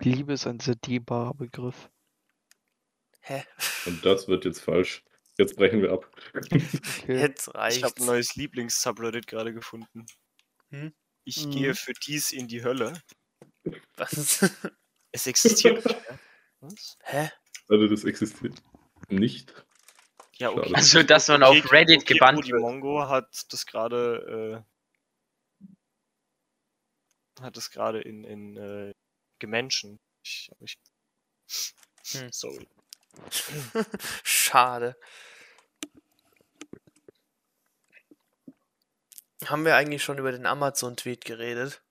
[0.00, 1.90] Liebe ist ein sehr dehnbarer Begriff.
[3.20, 3.44] Hä?
[3.86, 5.02] Und das wird jetzt falsch.
[5.38, 6.10] Jetzt brechen wir ab.
[6.34, 6.62] Okay.
[7.20, 7.82] Jetzt Ich reicht's.
[7.82, 10.06] habe ein neues Lieblings-Subreddit gerade gefunden.
[10.70, 10.94] Hm?
[11.24, 11.50] Ich Mhm.
[11.50, 13.00] gehe für dies in die Hölle.
[13.96, 14.44] Was?
[15.12, 16.18] Es existiert nicht mehr.
[16.60, 16.96] Was?
[17.02, 17.30] Hä?
[17.68, 18.62] Also das existiert
[19.08, 19.52] nicht.
[20.34, 20.62] Ja, okay.
[20.62, 20.74] Schade.
[20.76, 22.60] Also, dass man auf Okay, Reddit okay, gebannt Rudi wird.
[22.60, 24.64] Mongo hat das gerade
[27.38, 28.92] äh, hat das gerade in, in äh,
[29.38, 29.98] gemenschen.
[30.22, 30.78] Ich, ich,
[32.12, 32.32] Hm.
[32.32, 32.68] Sorry.
[34.22, 34.96] Schade.
[39.44, 41.82] Haben wir eigentlich schon über den Amazon-Tweet geredet?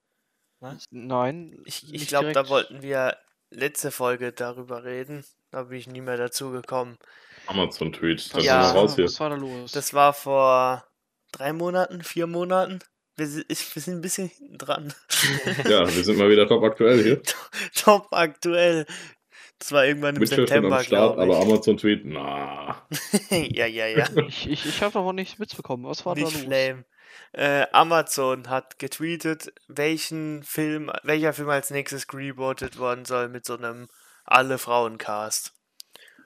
[0.59, 0.85] Was?
[0.89, 1.61] Nein.
[1.65, 3.17] Ich, ich glaube, da wollten wir
[3.49, 5.25] letzte Folge darüber reden.
[5.55, 6.97] Da bin ich nie mehr dazu gekommen.
[7.47, 8.33] Amazon-Tweet.
[8.43, 8.71] Ja.
[8.71, 9.05] raus hier.
[9.05, 9.71] was war da los?
[9.71, 10.83] Das war vor
[11.31, 12.79] drei Monaten, vier Monaten.
[13.15, 14.93] Wir, ich, wir sind ein bisschen hinten dran.
[15.63, 17.21] Ja, wir sind mal wieder top aktuell hier.
[17.73, 18.85] Top aktuell.
[19.57, 21.39] Das war irgendwann im schon September, am Start, aber.
[21.39, 22.85] Amazon-Tweet, na.
[23.29, 24.09] ja, ja, ja.
[24.27, 25.85] ich ich, ich habe noch nichts mitbekommen.
[25.85, 26.43] Was war da Nicht los?
[26.43, 26.83] Flame.
[27.31, 33.57] Äh, Amazon hat getweetet, welchen Film, welcher Film als nächstes gerebootet worden soll mit so
[33.57, 33.87] einem
[34.25, 35.53] alle Frauen-Cast.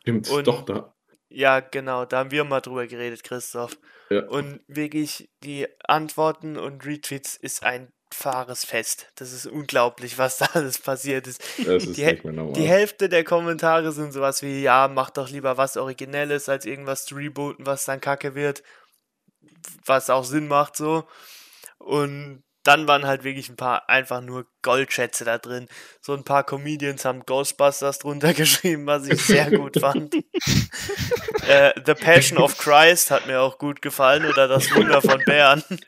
[0.01, 0.93] Stimmt, Und- doch, da.
[1.31, 3.77] Ja, genau, da haben wir mal drüber geredet, Christoph.
[4.09, 4.25] Ja.
[4.25, 9.12] Und wirklich, die Antworten und Retweets ist ein fahres Fest.
[9.13, 11.43] Das ist unglaublich, was da alles passiert ist.
[11.59, 12.21] Ist die,
[12.53, 17.05] die Hälfte der Kommentare sind sowas wie, ja, mach doch lieber was Originelles, als irgendwas
[17.05, 18.63] zu rebooten, was dann kacke wird.
[19.85, 21.07] Was auch Sinn macht so.
[21.77, 25.67] Und dann waren halt wirklich ein paar einfach nur Goldschätze da drin.
[26.01, 30.13] So ein paar Comedians haben Ghostbusters drunter geschrieben, was ich sehr gut fand.
[31.47, 35.63] äh, The Passion of Christ hat mir auch gut gefallen oder Das Wunder von Bern.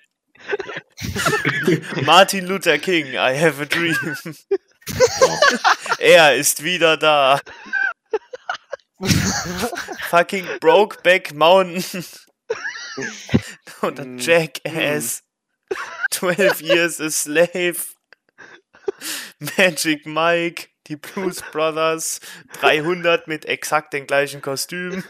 [2.03, 4.15] Martin Luther King, I have a dream.
[5.99, 7.39] er ist wieder da.
[10.09, 12.05] Fucking Brokeback Mountain.
[13.81, 15.23] Oder Mm, Jackass.
[16.11, 17.95] 12 Years a Slave.
[19.57, 20.69] Magic Mike.
[20.87, 22.19] Die Blues Brothers.
[22.59, 25.03] 300 mit exakt den gleichen Kostümen.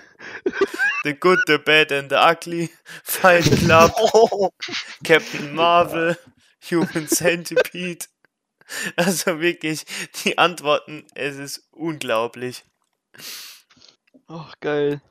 [1.04, 2.70] The Good, the Bad and the Ugly.
[3.04, 3.94] Fight Club.
[5.04, 6.18] Captain Marvel.
[6.70, 8.06] Human Centipede.
[8.96, 9.86] Also wirklich,
[10.24, 12.64] die Antworten, es ist unglaublich.
[14.28, 15.02] Ach, geil.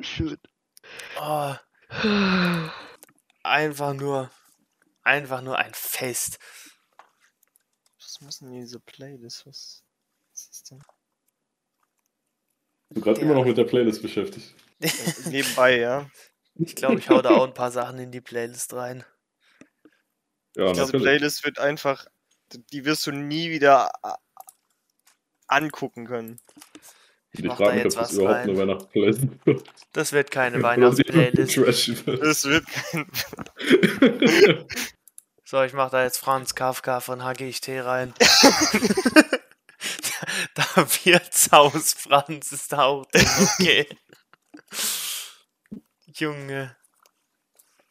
[0.00, 0.38] Schön.
[1.18, 1.54] Oh,
[3.42, 4.30] einfach nur,
[5.06, 6.38] einfach nur ein Fest.
[8.00, 9.46] Was muss denn diese Playlist?
[9.46, 9.82] Was,
[10.32, 10.82] was ist denn?
[12.88, 14.54] Ich bin gerade immer noch mit der Playlist beschäftigt.
[14.80, 14.90] Äh,
[15.26, 16.10] Nebenbei, ja.
[16.54, 19.04] Ich glaube, ich hau da auch ein paar Sachen in die Playlist rein.
[20.56, 20.92] Ja, Diese.
[20.92, 22.06] Playlist wird einfach,
[22.72, 23.90] die wirst du nie wieder
[25.48, 26.40] angucken können.
[27.32, 28.48] Ich Ich frage mich, ob jetzt das was überhaupt rein.
[28.48, 29.70] eine Weihnachtsplaylist wird.
[29.92, 31.56] Das wird keine Weihnachtsplaylist.
[32.06, 33.06] Es wird kein.
[35.48, 38.12] So, ich mach da jetzt Franz Kafka von HGT rein.
[40.54, 43.86] da Wirtshaus Franz ist da auch drin, okay.
[46.06, 46.76] Junge.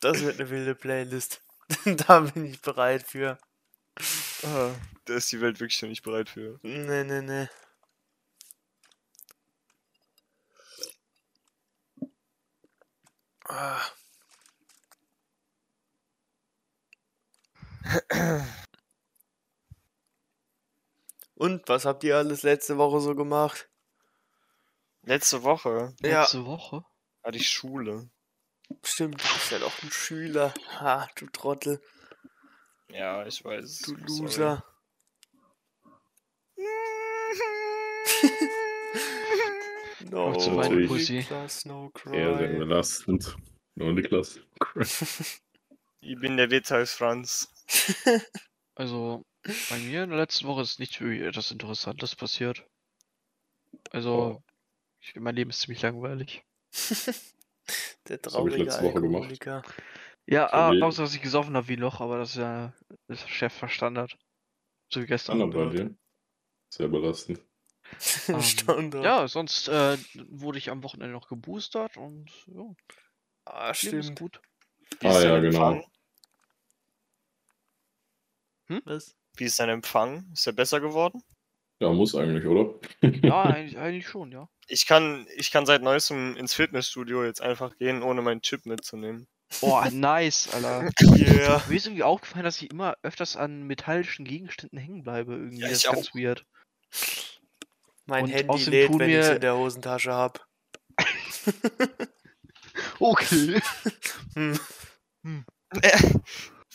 [0.01, 1.41] Das wird eine wilde Playlist.
[1.85, 3.39] da bin ich bereit für.
[4.43, 4.71] Ah,
[5.05, 6.59] da ist die Welt wirklich noch nicht bereit für.
[6.61, 7.47] Nee, nee, nee.
[13.47, 13.81] Ah.
[21.35, 23.69] Und was habt ihr alles letzte Woche so gemacht?
[25.03, 26.83] Letzte Woche Ja, Letzte Woche.
[27.23, 28.09] hatte ich Schule.
[28.83, 30.53] stimmt, du bist ja doch ein Schüler.
[30.79, 31.81] Ha, du Trottel,
[32.89, 33.79] Ja, ich weiß.
[33.81, 33.95] du.
[33.95, 34.63] Loser.
[40.11, 40.51] No, zu
[40.87, 41.13] Pussy.
[41.17, 42.59] Niklas, no Eher sehr cry.
[42.59, 43.35] belastend.
[43.73, 44.39] Nur Niklas.
[45.99, 47.49] Ich bin der Witz Franz.
[48.75, 49.25] Also,
[49.67, 52.65] bei mir in der letzten Woche ist nicht wirklich etwas Interessantes passiert.
[53.91, 54.43] Also,
[55.01, 56.43] ich, mein Leben ist ziemlich langweilig.
[58.09, 59.27] Der Was hab ich traurige letzte Woche gemacht?
[59.27, 59.63] Alkoholiker.
[60.27, 62.73] Ja, So ah, außer dass ich gesoffen habe wie Loch, aber das ist ja
[63.07, 64.17] das ist Chef Standard.
[64.91, 65.37] So wie gestern.
[65.37, 65.95] Standard bei dir.
[66.69, 67.41] Sehr belastend.
[68.31, 69.05] Ähm, Standard.
[69.05, 69.97] Ja, sonst äh,
[70.29, 72.63] wurde ich am Wochenende noch geboostert und ja,
[73.45, 74.19] Ah, Leben ist stimmt.
[74.19, 74.41] gut.
[75.03, 75.83] Ah, ja, genau.
[78.67, 78.81] Empfang?
[78.85, 79.15] Was?
[79.37, 80.25] Wie ist dein Empfang?
[80.33, 81.21] Ist er besser geworden?
[81.81, 82.73] Ja, muss eigentlich, oder?
[83.01, 84.47] Ja, eigentlich, eigentlich schon, ja.
[84.67, 89.27] Ich kann, ich kann seit neuestem ins Fitnessstudio jetzt einfach gehen, ohne meinen Chip mitzunehmen.
[89.61, 90.89] Boah, nice, Alter.
[91.01, 91.61] Yeah.
[91.67, 95.33] Mir ist irgendwie aufgefallen, dass ich immer öfters an metallischen Gegenständen hängen bleibe.
[95.33, 95.61] Irgendwie.
[95.61, 96.45] Ja, das ist ganz weird.
[98.05, 100.45] Mein Und Handy lädt, wenn ich es in der Hosentasche hab.
[102.99, 103.61] Okay.
[104.35, 104.59] Hm.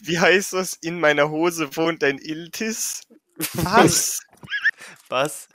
[0.03, 0.75] Wie heißt das?
[0.75, 3.03] In meiner Hose wohnt ein Iltis?
[3.55, 4.21] Was?
[5.09, 5.49] Was?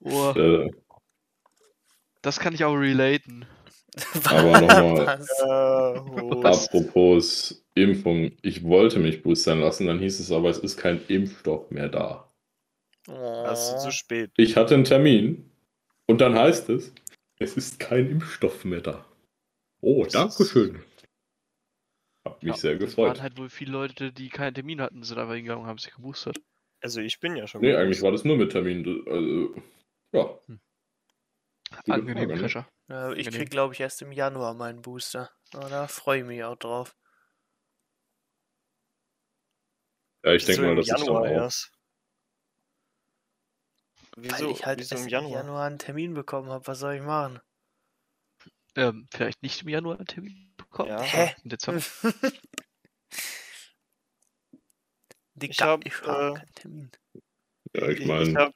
[0.00, 0.70] Oh, Äh,
[2.22, 3.46] das kann ich auch relaten.
[4.24, 8.32] Aber nochmal, äh, apropos Impfung.
[8.42, 12.28] Ich wollte mich boostern lassen, dann hieß es aber, es ist kein Impfstoff mehr da.
[13.06, 13.78] Hast du Oh.
[13.78, 14.30] zu spät.
[14.36, 15.50] Ich hatte einen Termin
[16.06, 16.92] und dann heißt es,
[17.38, 19.04] es ist kein Impfstoff mehr da.
[19.80, 20.82] Oh, danke schön.
[22.24, 23.08] Hab mich Ja, sehr Es gefreut.
[23.16, 25.94] waren halt wohl viele Leute, die keinen Termin hatten, sind aber hingegangen und haben sich
[25.94, 26.38] geboostert.
[26.80, 27.60] Also ich bin ja schon.
[27.60, 29.02] Nee, eigentlich war das nur mit Termin.
[29.06, 29.54] Also,
[30.12, 30.38] ja.
[31.70, 32.38] Gute Angenehm, Frage, ne?
[32.40, 32.68] Fischer.
[32.88, 35.30] Ja, ich krieg, glaube ich, erst im Januar meinen Booster.
[35.52, 36.94] Aber da freue ich mich auch drauf.
[40.24, 41.26] Ja, ich denke mal, das ist dann Januar auch.
[41.26, 41.70] erst.
[44.16, 45.32] Weil Wieso, ich halt wieso erst im im Januar?
[45.42, 46.66] Januar einen Termin bekommen habe.
[46.66, 47.40] Was soll ich machen?
[48.76, 50.90] Ähm, vielleicht nicht im Januar einen Termin bekommen.
[50.90, 51.00] Ja.
[51.00, 51.34] Hä?
[51.44, 51.82] Im Dezember.
[55.60, 56.90] Hab, ich hab äh, keinen Termin.
[57.74, 58.54] Ja, ich Ich meine, habe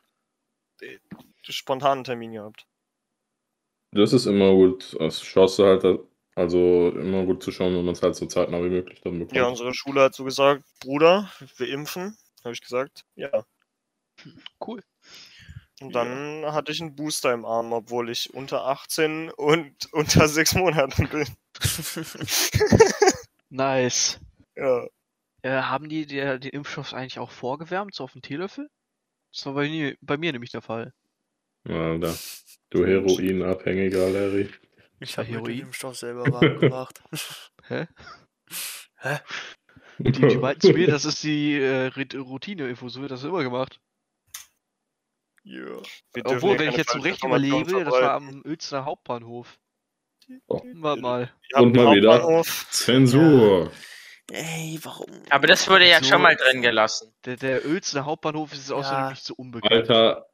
[1.43, 2.67] spontanen Termin gehabt.
[3.93, 4.97] das ist immer gut.
[4.99, 5.85] Das schaust du halt,
[6.37, 9.37] also immer gut zu schauen, wenn man es halt so zeitnah wie möglich dann bekommt.
[9.37, 12.17] Ja, unsere Schule hat so gesagt, Bruder, wir impfen.
[12.45, 13.45] Habe ich gesagt, ja.
[14.65, 14.83] Cool.
[15.81, 20.55] Und dann hatte ich einen Booster im Arm, obwohl ich unter 18 und unter 6
[20.55, 21.27] Monaten bin.
[23.51, 24.21] Nice.
[24.57, 24.87] Ja.
[25.43, 28.69] Äh, haben die der, den Impfstoff eigentlich auch vorgewärmt, so auf dem Teelöffel?
[29.33, 30.93] Das war bei, mir- bei mir nämlich der Fall.
[31.65, 32.15] Alter,
[32.71, 34.51] du Heroinabhängiger Larry.
[35.01, 35.61] Ich habe mir den Heroin.
[35.61, 37.03] Impfstoff selber warm gemacht.
[37.69, 37.87] Hä?
[38.99, 39.19] Hä?
[39.99, 43.43] Die, die meinten zu mir, das ist die äh, Rit- Routine-Info, so wird das immer
[43.43, 43.81] gemacht.
[45.49, 45.83] Dürfen
[46.25, 49.59] Obwohl, wenn ich jetzt so recht überlege, das war am Uelzener Hauptbahnhof.
[50.47, 50.61] Oh.
[50.75, 51.33] Warte mal.
[51.55, 52.43] Und mal wieder.
[52.71, 53.73] Zensur.
[54.31, 55.07] Ey, warum?
[55.31, 57.15] Aber das wurde ja So- schon mal drin gelassen.
[57.25, 59.11] Der, der Uelzener Hauptbahnhof ist außerdem Ja.
[59.11, 59.73] nicht so unbekannt.
[59.73, 60.27] Alter,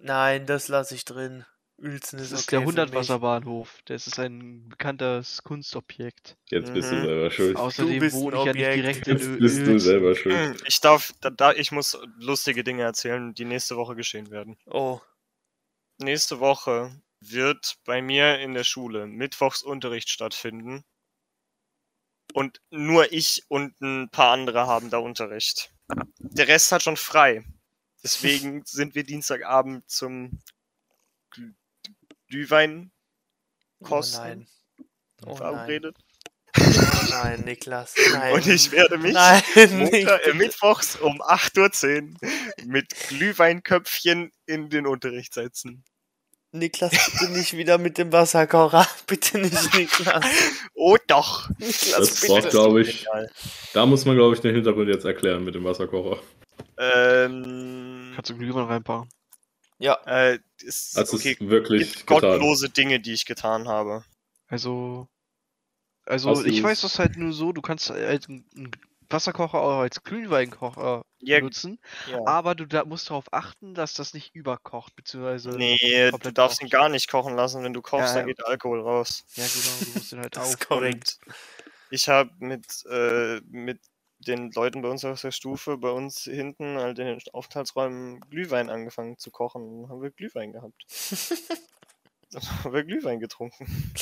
[0.00, 1.44] Nein, das lasse ich drin.
[1.78, 2.90] Uelzen das ist ist okay der für mich.
[2.94, 3.80] 100-Wasserbahnhof.
[3.84, 6.36] Das ist ein bekanntes Kunstobjekt.
[6.50, 7.04] jetzt bist du Mhm.
[7.04, 7.56] selber schuld.
[7.56, 10.34] Außerdem ein wohne ich ja nicht direkt in Jetzt bist du selber schuld.
[10.34, 14.56] Hm, Ich darf, da, da, ich muss lustige Dinge erzählen, die nächste Woche geschehen werden.
[14.66, 15.00] Oh,
[15.98, 20.84] Nächste Woche wird bei mir in der Schule Mittwochsunterricht stattfinden.
[22.34, 25.72] Und nur ich und ein paar andere haben da Unterricht.
[26.18, 27.44] Der Rest hat schon frei.
[28.02, 30.38] Deswegen sind wir Dienstagabend zum
[32.28, 32.90] Glühwein
[33.80, 34.46] oh Kosten nein.
[35.24, 35.36] Oh nein.
[35.36, 35.96] verabredet.
[36.58, 36.62] Oh
[37.10, 37.94] nein, Niklas.
[38.12, 38.32] Nein.
[38.34, 44.86] Und ich werde mich Nein, Montag, äh, mittwochs um 8.10 Uhr mit Glühweinköpfchen in den
[44.86, 45.84] Unterricht setzen.
[46.52, 48.86] Niklas, bitte nicht wieder mit dem Wasserkocher.
[49.06, 50.24] Bitte nicht, Niklas.
[50.74, 51.50] Oh doch!
[51.58, 52.32] Niklas, Das bitte.
[52.32, 53.30] braucht, glaube ich, Egal.
[53.74, 56.22] da muss man, glaube ich, den Hintergrund jetzt erklären mit dem Wasserkocher.
[56.78, 59.10] Ähm, Kannst du Glühwein reinpacken?
[59.78, 62.20] Ja, äh, ist, Das okay, ist wirklich gibt getan.
[62.32, 64.04] gottlose Dinge, die ich getan habe.
[64.48, 65.08] Also.
[66.06, 68.70] Also, Hast ich weiß das halt nur so, du kannst halt ein, ein
[69.10, 71.78] Wasserkocher auch als Glühweinkocher Ja, benutzen,
[72.10, 72.20] ja.
[72.26, 75.50] aber du da musst darauf achten, dass das nicht überkocht, beziehungsweise.
[75.50, 77.62] Nee, du darfst ihn gar nicht kochen lassen.
[77.64, 78.34] Wenn du kochst, Ja, dann ja.
[78.34, 79.24] geht Alkohol raus.
[79.34, 80.68] Ja, genau, du musst den halt Das ist auf.
[80.68, 81.18] korrekt.
[81.90, 83.80] Ich habe mit, äh, mit
[84.26, 88.70] den Leuten bei uns aus der Stufe, bei uns hinten halt in den Aufenthaltsräumen Glühwein
[88.70, 89.82] angefangen zu kochen.
[89.82, 90.84] Dann haben wir Glühwein gehabt.
[92.32, 93.92] Dann haben wir Glühwein getrunken.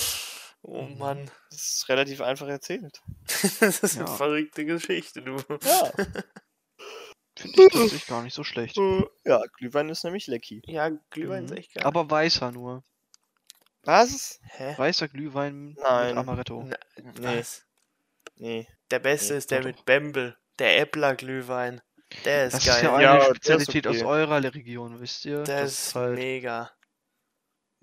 [0.62, 1.30] Oh Mann.
[1.50, 3.02] Das ist relativ einfach erzählt.
[3.60, 4.14] Das ist eine Ja.
[4.16, 5.36] verrückte Geschichte, du.
[5.62, 5.92] Ja,
[7.36, 8.76] Finde ich tatsächlich gar nicht so schlecht.
[9.24, 10.62] ja Glühwein ist nämlich lecky.
[10.66, 11.56] Ja, Glühwein ist Mhm.
[11.56, 11.84] echt geil.
[11.84, 12.82] Aber weißer nur.
[13.82, 14.40] Was?
[14.44, 14.74] Hä?
[14.78, 16.10] Weißer Glühwein Nein.
[16.14, 16.62] mit Amaretto.
[16.62, 16.76] Na,
[17.18, 17.38] Nee.
[17.38, 17.66] was?
[18.36, 18.66] Nee.
[18.90, 20.36] Der beste Nee, ist der mit Bembel.
[20.58, 21.80] Der Äppler Glühwein.
[22.24, 22.76] Der ist Das geil.
[22.76, 24.04] ist ja eine Ja, Spezialität aus okay.
[24.04, 25.42] eurer Region, wisst ihr?
[25.42, 26.14] der das ist halt.
[26.14, 26.70] mega.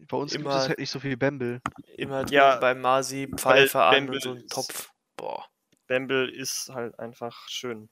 [0.07, 1.61] Bei uns gibt immer- es halt nicht so viel Bembel.
[1.97, 4.89] Immer drin Ja, beim Masi Pfeife an und so ein ist- Topf.
[5.17, 5.45] Boah.
[5.87, 7.89] Bembel ist halt einfach schön.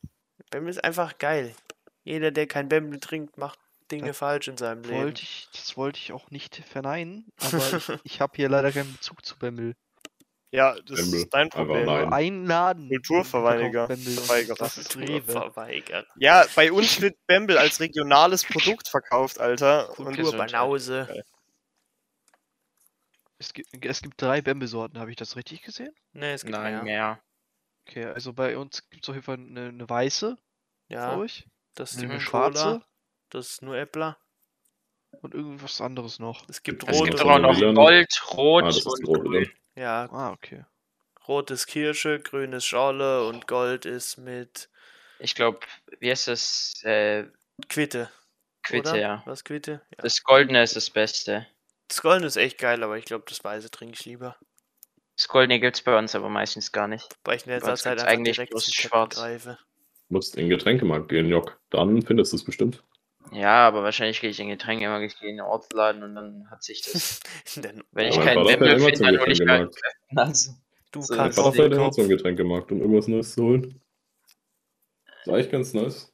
[0.49, 1.53] Bembel ist einfach geil.
[2.03, 3.60] Jeder, der kein Bembel trinkt, macht
[3.91, 4.97] Dinge Ja, falsch in seinem Leben.
[5.03, 8.93] Wollte ich, das wollte ich auch nicht verneinen, aber ich, ich habe hier leider keinen
[8.93, 9.76] Bezug zu Bembel.
[10.52, 11.20] Ja, das Bembel.
[11.20, 11.86] ist dein Problem.
[11.86, 12.06] nein.
[12.06, 12.89] Nur ein Laden.
[12.89, 13.88] Kulturverweigerer.
[13.88, 15.22] Das ist Rewe.
[15.32, 16.08] Verweigert.
[16.16, 19.89] Ja, bei uns wird Bembel als regionales Produkt verkauft, Alter.
[19.95, 21.24] Kulturbanause.
[23.38, 25.93] Es gibt, es gibt drei Bembel-Sorten, habe ich das richtig gesehen?
[26.14, 26.84] Ne, es gibt Nein, mehr.
[26.84, 27.20] mehr.
[27.88, 30.38] Okay, also bei uns gibt es auf jeden Fall eine, eine weiße,
[30.89, 31.47] Ja, glaube ich.
[31.76, 32.82] das ist die Eine schwarze.
[33.30, 34.18] Das ist nur Äppler.
[35.22, 36.47] und irgendwas anderes noch.
[36.50, 37.10] Es gibt Es Es rote.
[37.12, 37.60] gibt aber auch noch.
[37.76, 39.22] Gold, Rot Ah, und rot?
[39.24, 39.50] Grün.
[39.76, 40.66] Ja, Ah, okay.
[41.28, 44.70] rot ist Kirsche, grün ist Schorle und Gold ist mit
[45.20, 45.60] Ich glaube,
[46.00, 46.82] wie heißt das?
[46.84, 47.26] Äh,
[47.70, 48.10] Quitte.
[48.64, 49.00] Quitte, oder?
[49.00, 49.24] ja.
[49.26, 49.82] Was Quitte?
[49.92, 50.04] Ja.
[50.04, 51.48] Das Goldene ist das Beste.
[51.88, 54.38] Das Goldene ist echt geil, aber ich glaube, das Weiße trinke ich lieber.
[55.18, 57.08] Das Goldene gibt's bei uns aber meistens gar nicht.
[57.24, 59.16] Weil ich in letzter Zeit eigentlich direkt bloß schwarz.
[59.16, 59.58] greife.
[60.08, 61.60] Musst in den Getränkemarkt gehen, Jock.
[61.70, 62.84] Dann findest du es bestimmt.
[63.32, 66.50] Ja, aber wahrscheinlich gehe ich in Getränke immer ich gehe in den Ortsladen und dann
[66.50, 67.20] hat sich das.
[67.56, 69.82] Denn Wenn ich keinen Bembel immer finde, dann hole ich mir Getränkemarkt.
[70.16, 70.52] also,
[70.92, 71.96] du So, kannst das fährt den Kopf.
[71.96, 73.82] zum Getränkemarkt, um irgendwas Neues zu holen.
[75.26, 76.14] Ist eigentlich ganz nice.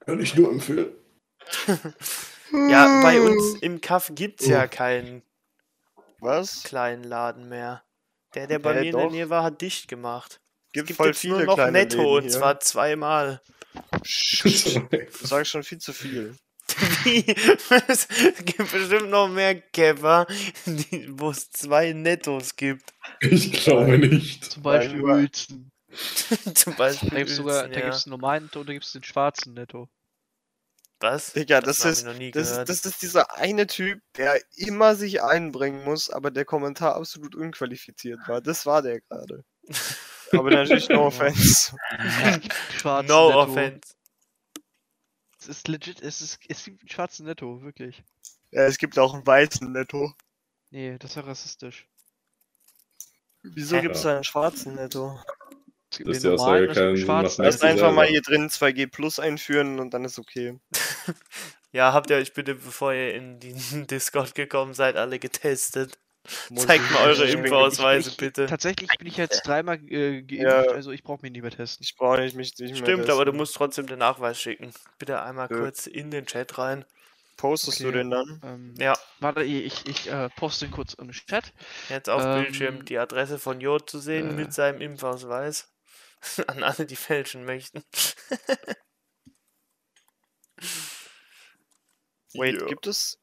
[0.00, 0.92] Kann ich nur empfehlen.
[2.70, 5.22] Ja, bei uns im Kaff gibt's ja keinen
[6.20, 6.62] Was?
[6.62, 7.82] kleinen Laden mehr.
[8.34, 9.10] Der, der bei Hä, mir in der doch.
[9.10, 10.40] Nähe war, hat dicht gemacht.
[10.74, 12.30] Gibt es gibt voll jetzt viele nur noch kleine Netto Läden und hier.
[12.30, 13.40] zwar zweimal.
[14.42, 16.36] Du sagst schon viel zu viel.
[17.04, 17.24] Wie?
[17.88, 18.08] Es
[18.44, 20.26] gibt bestimmt noch mehr Käfer,
[21.08, 22.92] wo es zwei Nettos gibt.
[23.20, 24.44] ich glaube nicht.
[24.44, 25.70] Zum Beispiel Uelzen.
[26.54, 27.10] Zum Beispiel.
[27.10, 27.84] Da gibt es sogar, Uelzen, da ja.
[27.86, 29.88] gibt's einen normalen Netto und da gibt es den schwarzen Netto.
[31.00, 31.32] Was?
[31.32, 34.40] Digga, das, hab ist, ich noch nie das, ist, das ist dieser eine Typ, der
[34.56, 38.40] immer sich einbringen muss, aber der Kommentar absolut unqualifiziert war.
[38.40, 39.44] Das war der gerade.
[40.38, 41.76] Aber natürlich no offense.
[42.76, 43.40] Schwarzen no Netto.
[43.40, 43.94] offense.
[45.38, 48.02] Es ist legit, es, ist, es gibt einen schwarzen Netto, wirklich.
[48.50, 50.14] Ja, es gibt auch einen weißen Netto.
[50.70, 51.86] Nee, das ist ja rassistisch.
[53.42, 55.20] Wieso gibt es da einen schwarzen Netto?
[55.90, 57.44] Es gibt Das den ist ja Sinn schwarzen machen.
[57.44, 60.58] Lass einfach mal hier drin 2G Plus einführen und dann ist okay.
[61.74, 63.56] Ja, habt ihr euch bitte, bevor ihr in den
[63.88, 65.98] Discord gekommen seid, alle getestet?
[66.56, 67.26] Zeigt mal eure.
[67.28, 68.46] Impfausweise, bitte.
[68.46, 70.72] Tatsächlich bin ich jetzt dreimal äh, geimpft, Ja.
[70.72, 71.84] also ich brauche mich nicht mehr testen.
[71.84, 73.36] Ich brauche nicht mich nicht mehr Stimmt, aber du testen.
[73.36, 74.72] musst trotzdem den Nachweis schicken.
[74.98, 75.58] Bitte einmal Ja.
[75.58, 76.84] kurz in den Chat rein.
[77.36, 77.98] Postest du Okay.
[77.98, 78.40] den dann?
[78.44, 81.52] Ähm, Ja, Warte, ich, ich äh, poste ihn kurz im Chat.
[81.90, 84.32] jetzt auf Ähm, Bildschirm die Adresse von Jod zu sehen äh.
[84.34, 85.68] mit seinem Impfausweis.
[86.46, 87.82] An alle, die fälschen möchten.
[92.34, 92.66] Wait, Ja.
[92.66, 93.18] gibt es?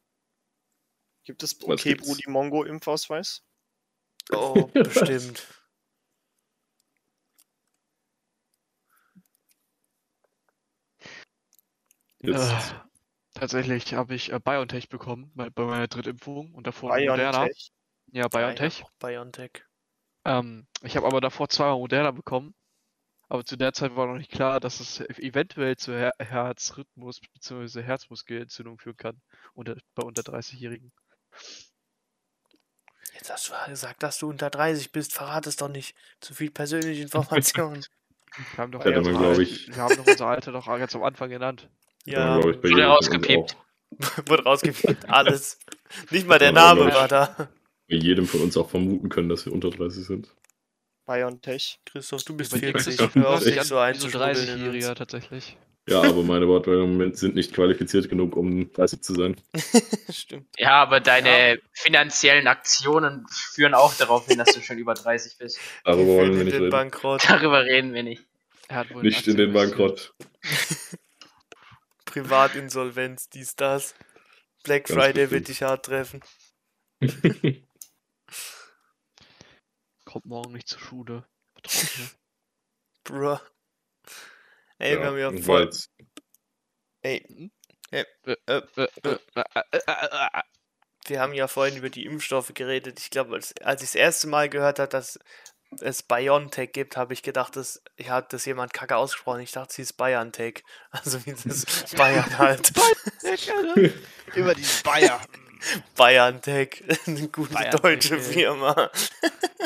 [1.23, 2.07] Gibt es okay gibt's?
[2.07, 3.43] Brudi Mongo Impfausweis?
[4.31, 5.47] Oh, bestimmt.
[12.19, 12.73] Jetzt, Äh,
[13.33, 17.45] tatsächlich habe ich äh, BioNTech bekommen bei, bei meiner Drittimpfung und davor Moderna.
[17.45, 17.71] BioNTech?
[18.11, 18.79] Ja, BioNTech.
[18.79, 19.65] Ja, BioNTech.
[20.25, 22.53] Ähm, ich habe aber davor zweimal Moderna bekommen.
[23.27, 27.81] Aber zu der Zeit war noch nicht klar, dass es eventuell zu Her Herzrhythmus bzw.
[27.81, 29.21] Herzmuskelentzündung führen kann
[29.53, 30.91] unter, bei unter 30-Jährigen.
[33.13, 35.13] Jetzt hast du gesagt, dass du unter 30 bist.
[35.13, 35.95] Verrat es doch nicht.
[36.21, 37.85] Zu viel persönliche Informationen.
[38.55, 40.65] Wir haben doch, Hätte unser man, glaub Alter- ich- wir haben doch unser Alter doch
[40.65, 41.69] ganz am Anfang genannt.
[42.05, 43.57] ja, ich, bei Wurde rausgepiept.
[44.27, 45.09] wurde rausgepiept.
[45.09, 45.59] Alles.
[46.09, 47.49] Nicht mal der Ja, Name war da.
[47.89, 50.33] bei jedem von uns auch vermuten können, dass wir unter 30 sind.
[51.05, 51.79] BioNTech.
[51.85, 52.85] Christoph, du bist Bei dir 40.
[52.85, 54.15] Christoph, Hör du auf, dich so uns.
[54.15, 55.57] 30-Jähriger tatsächlich.
[55.91, 59.35] Ja, aber meine Wortwahl im Moment sind nicht qualifiziert genug, um 30 zu sein.
[60.09, 60.47] Stimmt.
[60.57, 65.59] Ja, aber deine finanziellen Aktionen führen auch darauf hin, dass du schon über 30 bist.
[65.83, 66.71] Darüber Wir wollen wir nicht den reden.
[66.71, 67.23] Bankrott.
[67.27, 68.23] Darüber reden wir nicht.
[68.67, 70.13] Er hat wohl Nicht in den Bankrott.
[72.05, 73.95] Privatinsolvenz, dies, das.
[74.63, 75.31] Black Ganz Friday bestimmt.
[75.31, 76.21] wird dich hart treffen.
[80.05, 81.25] Kommt morgen nicht zur Schule.
[81.55, 82.09] Betroffene.
[83.03, 83.39] Bruh.
[84.81, 85.69] Ey, wir haben ja voll.
[87.03, 87.51] Ey,
[87.91, 88.03] äh.
[91.05, 92.99] wir haben ja vorhin über die Impfstoffe geredet.
[92.99, 95.19] Ich glaube, als, als ich das erste Mal gehört habe, dass
[95.79, 99.41] es BioNTech gibt, habe ich gedacht, dass ich hat das jemand kacke ausgesprochen.
[99.41, 100.63] Ich dachte, es hieß BioNTech.
[100.91, 101.65] Also wie das
[101.95, 102.71] Bayern halt.
[104.35, 105.21] Über die Bayer.
[105.95, 106.83] BioNTech.
[107.07, 108.21] Eine gute BioNTech, deutsche ey.
[108.21, 108.89] Firma.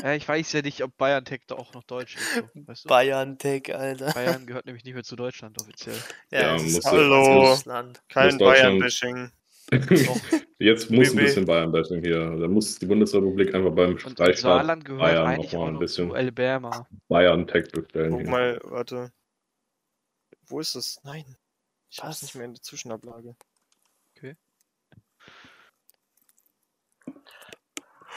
[0.02, 2.36] Ja, ich weiß ja nicht, ob BayernTech da auch noch deutsch ist.
[2.36, 2.90] So, weißt du?
[2.90, 4.12] BioNTech, Alter.
[4.14, 5.96] Bayern gehört nämlich nicht mehr zu Deutschland offiziell.
[6.32, 7.56] Ja, es ist muss- halt Hallo.
[7.66, 7.66] das.
[8.10, 9.32] Kein Bayern-Bashing.
[10.60, 12.20] Jetzt muss ein bisschen Bayern-Bashing hier.
[12.38, 13.98] Da muss die Bundesrepublik einfach beim
[14.84, 16.14] gehört Bayern noch mal ein bisschen.
[16.14, 16.88] Alabama.
[17.08, 18.12] Bayern-Tech bestellen.
[18.12, 18.30] Guck hier.
[18.30, 19.12] mal, warte.
[20.48, 21.00] Wo ist es?
[21.04, 21.26] Nein.
[21.90, 23.36] Ich hab's nicht mehr in der Zwischenablage.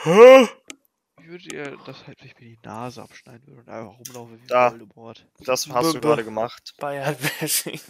[0.04, 4.40] Wie würdet ihr das halt, wenn ich mir die Nase abschneiden würde und einfach rumlaufe
[4.40, 4.70] wie Da.
[4.70, 5.26] Voldemort?
[5.40, 6.74] Das hast du gerade gemacht.
[6.78, 7.80] Bayern-Bashing.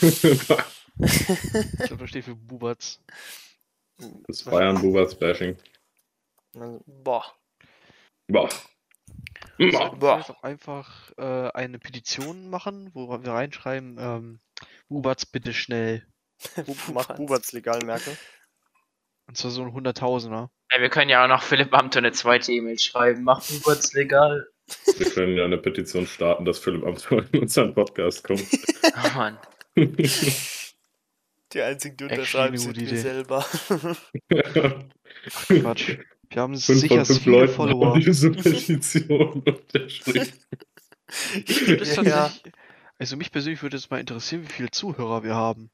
[0.00, 0.20] Ich
[1.86, 3.00] glaube, da steht für Bubatz.
[4.26, 5.56] das Bayern-Bubers-Bashing.
[6.56, 7.24] Also, Boah.
[8.26, 8.48] Boah.
[9.56, 9.96] Wir Boah.
[9.98, 14.40] vielleicht auch einfach äh, eine Petition machen, wo wir reinschreiben, ähm,
[14.88, 16.06] Bubatz bitte schnell.
[16.56, 18.16] Bu- Mach Buberts Legalmerke.
[19.28, 20.50] Und zwar so ein Hunderttausender.
[20.70, 23.24] Ey, wir können ja auch noch Philipp Amthor eine zweite E-Mail schreiben.
[23.24, 24.46] Mach Uberts legal.
[24.96, 28.44] Wir können ja eine Petition starten, dass Philipp Amthor in unseren Podcast kommt.
[28.84, 29.38] Oh Mann.
[31.54, 32.96] Die einzigen, die unterschreiben, sind wir Idee.
[32.98, 33.40] selber.
[33.40, 34.10] Fünf
[35.62, 35.96] Quatsch.
[36.28, 37.86] Wir haben von sicher fünf viele Leuten Follower.
[37.94, 40.28] haben diese Petition unterschrieben.
[41.46, 42.30] Ich würde es Ja.
[42.98, 45.70] also mich persönlich würde es mal interessieren, wie viele Zuhörer wir haben.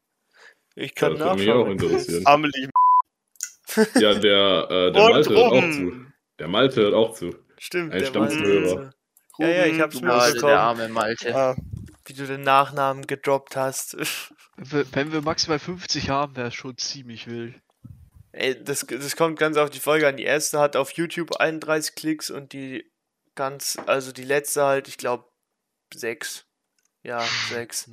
[0.76, 1.72] Ich kann Das mich auch nachschauen.
[1.72, 2.22] interessieren.
[2.24, 2.68] Amelie.
[3.94, 6.06] Ja, der, äh, der Malte hört auch zu.
[6.38, 7.34] Der Malte hört auch zu.
[7.58, 8.92] Stimmt, Ein der Stammzuhörer.
[9.38, 11.34] Ja, ja, ich hab's bist- der arme Malte.
[11.34, 11.56] Ah,
[12.06, 13.96] wie du den Nachnamen gedroppt hast.
[14.56, 17.54] Wenn wir, maximal 50 haben, wäre es schon ziemlich wild.
[18.32, 20.16] Ey, das, das kommt ganz auf die Folge an.
[20.16, 22.84] Die erste hat auf YouTube 31 Klicks und die
[23.34, 25.24] ganz, also die letzte halt, ich glaube,
[25.94, 26.46] 6.
[27.02, 27.90] Ja, 6.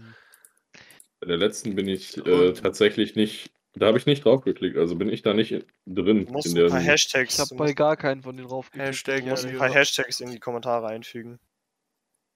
[1.20, 3.52] Bei der letzten bin ich äh, tatsächlich nicht.
[3.74, 6.26] Da habe ich nicht draufgeklickt, also bin ich da nicht in- drin.
[6.26, 8.88] du musst in ein der, paar Hashtags, Ich habe bei gar keinen von denen draufgeklickt.
[8.90, 11.40] Hashtag du musst ein paar Hashtags in die Kommentare einfügen.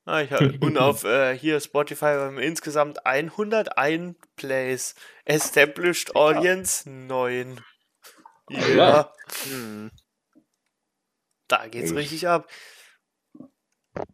[0.05, 4.95] Ah, ich hab, und auf äh, hier Spotify haben wir insgesamt 101 Plays.
[5.25, 7.59] Established Audience 9.
[8.49, 9.13] Ja, Allah.
[9.49, 9.91] Hm.
[11.47, 12.47] da geht's Und- richtig ab.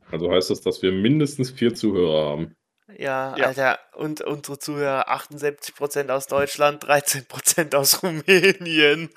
[0.09, 2.55] also heißt das, dass wir mindestens vier Zuhörer haben.
[2.97, 3.47] Ja, Ja.
[3.47, 9.09] Alter, und unsere Zuhörer 78% aus Deutschland, 13% aus Rumänien,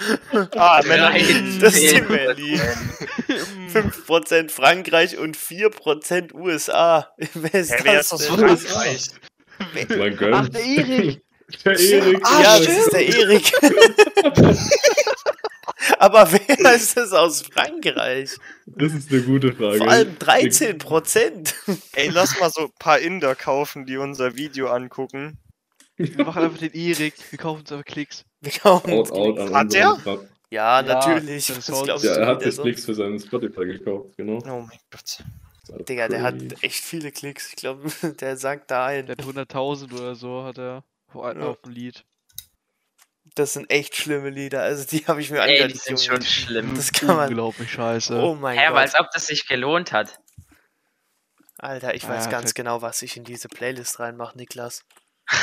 [0.57, 1.59] Ah, Melanie.
[1.61, 2.09] Das ist die 13%.
[2.09, 2.61] Melli.
[3.73, 7.09] 5% Frankreich und 4% USA.
[7.35, 8.27] Wer ist Hä, wer das ist?
[8.27, 9.09] Frankreich?
[9.97, 10.35] Man gönnt.
[10.35, 11.23] Ach, der Erik!
[11.65, 12.21] der Erik.
[12.25, 13.53] Ah, ja, das ist der Erik.
[15.99, 18.37] Aber wer ist das aus Frankreich?
[18.67, 19.79] Das ist eine gute Frage.
[19.79, 21.55] Vor allem 13 Prozent.
[21.93, 25.39] Ey, lass mal so ein paar Inder kaufen, die unser Video angucken.
[25.97, 27.15] Wir machen einfach den Erik.
[27.31, 28.25] Wir kaufen uns einfach Klicks.
[28.41, 29.53] Wir kaufen Out, uns out Klicks.
[29.53, 30.21] Hat der?
[30.51, 31.47] Ja, natürlich.
[31.47, 31.67] das
[32.03, 34.39] Ja, er hat sich Klicks für seinen Spotify gekauft, genau.
[34.47, 35.25] Oh mein Gott.
[35.89, 37.49] Digga, der hat echt viele Klicks.
[37.49, 39.07] Ich glaube, der sagt da ein.
[39.07, 41.41] Der hat 100.000 oder so, hat er auf, Ja.
[41.47, 42.05] auf dem Lied.
[43.37, 44.63] Das sind echt schlimme Lieder.
[44.63, 45.71] Also die habe ich mir Ey, angehört.
[45.71, 46.23] die die sind Junge.
[46.23, 46.75] schon schlimm.
[46.77, 47.29] Das kann man.
[47.29, 48.17] Unglaublich scheiße.
[48.21, 48.83] Oh mein Ja, aber Gott.
[48.83, 50.21] als ob das sich gelohnt hat.
[51.59, 54.85] Alter, ich weiß Ja, ganz genau, was ich in diese Playlist reinmache, Niklas.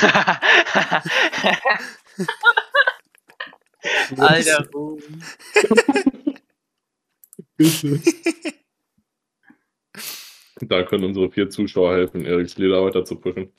[4.17, 5.23] Alter, Ruben.
[10.61, 13.51] Da können unsere vier Zuschauer helfen, Eriks Lieder weiter zu pushen.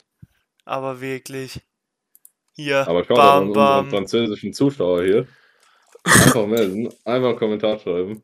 [0.65, 1.59] Aber wirklich.
[2.53, 2.87] Hier.
[2.87, 5.27] Aber schaut bam, an unseren französischen Zuschauer hier.
[6.03, 8.23] Einfach melden, einmal einen Kommentar schreiben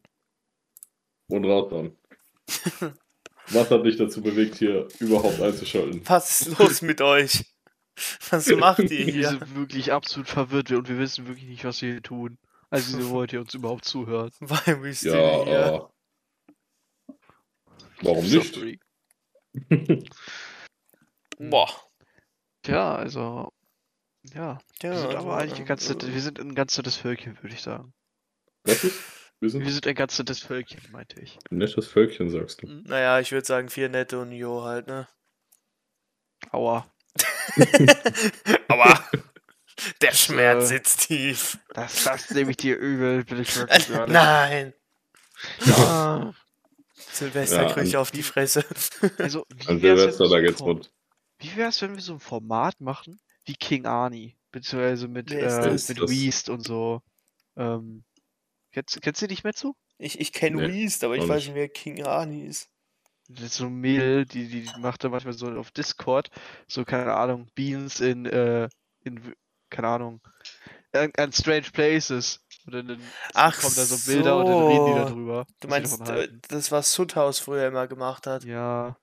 [1.30, 1.97] und raushauen.
[3.51, 6.01] Was hat dich dazu bewegt, hier überhaupt einzuschalten?
[6.05, 7.45] Was ist los mit euch?
[8.30, 9.30] Was macht ihr Wir hier?
[9.30, 12.38] sind wirklich absolut verwirrt und wir wissen wirklich nicht, was wir hier tun.
[12.69, 14.32] Also, wieso wollt ihr uns überhaupt zuhören?
[14.39, 15.89] Why we still Ja, here?
[17.07, 17.13] äh,
[18.01, 18.80] warum nicht?
[21.39, 21.69] Boah.
[22.67, 23.51] Ja, also.
[24.24, 26.97] Ja, wir sind also, aber eigentlich ein ganz äh, nettes, wir sind ein ganz nettes
[26.97, 27.93] Völkchen, würde ich sagen.
[28.63, 28.99] Was ist?
[29.39, 31.39] Wir sind Wir sind ein ganz nettes Völkchen, meinte ich.
[31.49, 32.67] ein nettes Völkchen, sagst du.
[32.67, 35.07] Naja, ich würde sagen vier nette und Jo halt, ne?
[36.51, 36.91] Aua.
[38.67, 39.09] Aber
[40.01, 41.57] der Schmerz sitzt tief.
[41.74, 43.89] Das, das nehme ich dir übel, bin ich wirklich.
[44.07, 44.74] Nein!
[45.65, 46.34] Ja.
[47.11, 48.65] Silvester Ja, krieg ich auf die Fresse.
[49.17, 50.91] Also, wie An Silvester, da geht's rund.
[51.39, 53.20] Wie wär's, wenn wir so ein Format machen
[53.50, 54.36] wie King Arnie?
[54.52, 57.02] Beziehungsweise mit, äh, mit Weast und so.
[57.58, 58.04] Ähm,
[58.72, 59.76] kennst, kennst du dich mehr zu?
[59.97, 61.56] Ich, ich kenne Nee, Weast, aber ich weiß nicht.
[61.56, 62.70] wer King Arnie ist.
[63.28, 66.30] Das ist so ein Mädel, die, die die macht da manchmal so auf Discord,
[66.68, 68.70] so, keine Ahnung, Beans in, äh,
[69.04, 69.36] in,
[69.70, 70.22] keine Ahnung,
[70.93, 72.41] an, an Strange Places.
[72.66, 75.06] Und dann, dann Ach kommen da so Bilder und dann reden die so.
[75.06, 75.45] darüber.
[75.60, 78.43] Du meinst, äh, das, was Sudhaus früher immer gemacht hat?
[78.43, 78.97] Ja,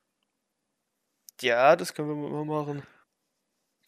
[1.41, 2.83] Ja, das können wir mal machen.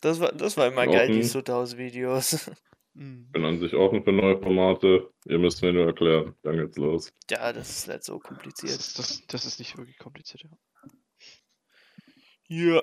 [0.01, 1.22] Das war, das war immer In geil, die.
[1.22, 2.51] Sudhaus-Videos.
[2.94, 3.24] mm.
[3.32, 5.11] Bin an sich offen für neue Formate.
[5.26, 6.34] Ihr müsst mir nur erklären.
[6.42, 7.12] Dann geht's los.
[7.30, 8.72] Ja, das ist nicht so das, kompliziert.
[8.78, 10.51] ist, das, das ist nicht wirklich kompliziert, ja.
[12.49, 12.82] Ja.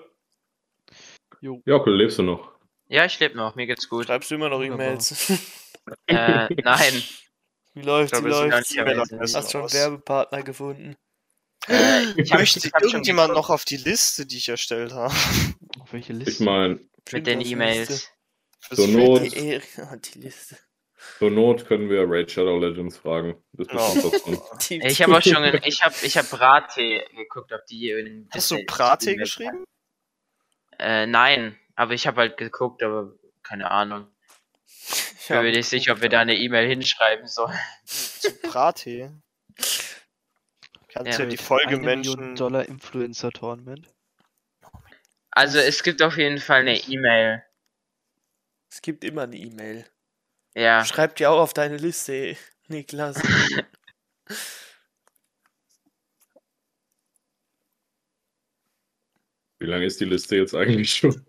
[1.42, 1.62] Jo.
[1.66, 2.52] Jockel, lebst du noch?
[2.88, 4.06] Ja, ich lebe noch, mir geht's gut.
[4.06, 4.62] Schreibst du immer noch.
[4.62, 5.32] E-Mails?
[6.08, 7.04] Äh, nein.
[7.74, 8.76] Wie läuft Ich wie läuft's?
[9.20, 9.72] Hast Hast schon.
[9.72, 10.96] Werbepartner gefunden?
[11.68, 15.14] Äh, ich Möchte ich irgendjemand noch auf die Liste, die ich erstellt habe?
[15.80, 16.44] Auf welche Ich Liste?
[16.44, 16.80] meine,
[17.12, 18.12] mit den E-Mails.
[18.74, 18.88] Zur.
[18.88, 19.22] Not.
[19.36, 20.58] Die, Liste.
[21.20, 23.36] zur Not können wir Raid Shadow Legends fragen.
[23.54, 23.68] Das.
[24.68, 28.52] Die, Ich habe auch schon, ich habe, ich habe Rate geguckt, ob die in Hast
[28.52, 29.66] du E-Mail- geschrieben?
[30.80, 34.08] Äh, nein, aber ich habe halt geguckt, aber keine Ahnung.
[34.66, 37.58] Ich bin hab mir nicht sicher, ob wir da eine E-Mail hinschreiben sollen.
[37.86, 39.12] Zu Prate?
[40.90, 41.24] Kannst Ja.
[41.24, 42.36] ja, die Folge Menschen.
[42.36, 43.90] Dollar Influencer Tournament.
[45.36, 47.44] Also es gibt auf jeden Fall eine E-Mail.
[48.72, 49.86] Es gibt immer eine E-Mail.
[50.56, 53.22] Ja, Schreib die auch auf deine Liste, Niklas.
[59.60, 61.26] Wie lange ist die Liste jetzt eigentlich schon?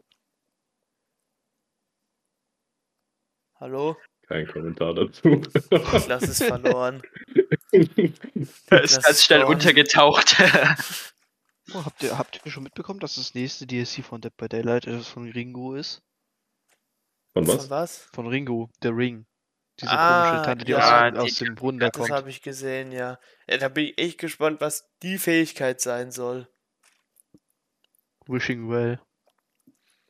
[3.61, 3.97] Hallo?
[4.27, 5.29] Kein Kommentar dazu.
[5.71, 7.01] Niklas ist verloren.
[7.73, 10.37] da ist Das ganz ist schnell schon- untergetaucht.
[11.77, 14.87] Oh, habt, ihr, habt ihr schon mitbekommen, dass das nächste DLC von Dead by Daylight
[14.87, 16.03] das von Ringo ist?
[17.35, 17.71] Von Von was?
[17.71, 17.99] was?
[18.13, 19.27] Von Ringo, der Ring.
[19.81, 22.11] Diese Ah, komische Tante, die ja, aus, dem- die- aus dem Brunnen da Das kommt.
[22.11, 23.19] habe ich gesehen, ja.
[23.47, 23.57] ja.
[23.59, 26.49] Da bin ich echt gespannt, was die Fähigkeit sein soll.
[28.27, 29.01] Wishing Well.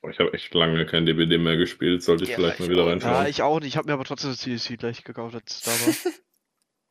[0.02, 2.02] Oh, ich habe echt lange kein DBD mehr gespielt.
[2.02, 2.86] Sollte ich Ja, vielleicht mal ich wieder auch.
[2.86, 3.26] Ja, reinschauen.
[3.26, 3.68] ich auch nicht.
[3.70, 6.12] Ich habe mir aber trotzdem das DLC gleich gekauft, als es da war.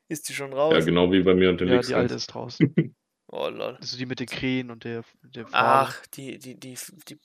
[0.10, 0.86] Ist die schon Ja, raus?
[0.86, 2.76] genau wie bei mir und den ja, die alte ist draußen.
[3.28, 3.78] Oh lol.
[3.82, 5.92] Also die mit den Krähen und der, der Farbe.
[5.92, 7.20] Ach, die, die, die, die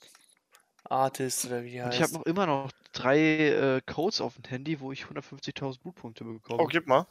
[0.83, 1.95] Artist oder wie die Und heißt.
[1.97, 6.23] ich habe noch immer noch drei äh, Codes auf dem Handy, wo ich 150.000 Blutpunkte
[6.23, 6.61] bekomme.
[6.61, 7.05] Oh, gib mal.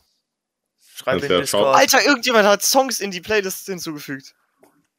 [0.97, 1.63] Schreib in ja Discord.
[1.65, 1.75] schauen.
[1.77, 4.35] Alter, irgendjemand hat Songs in die Playlist hinzugefügt.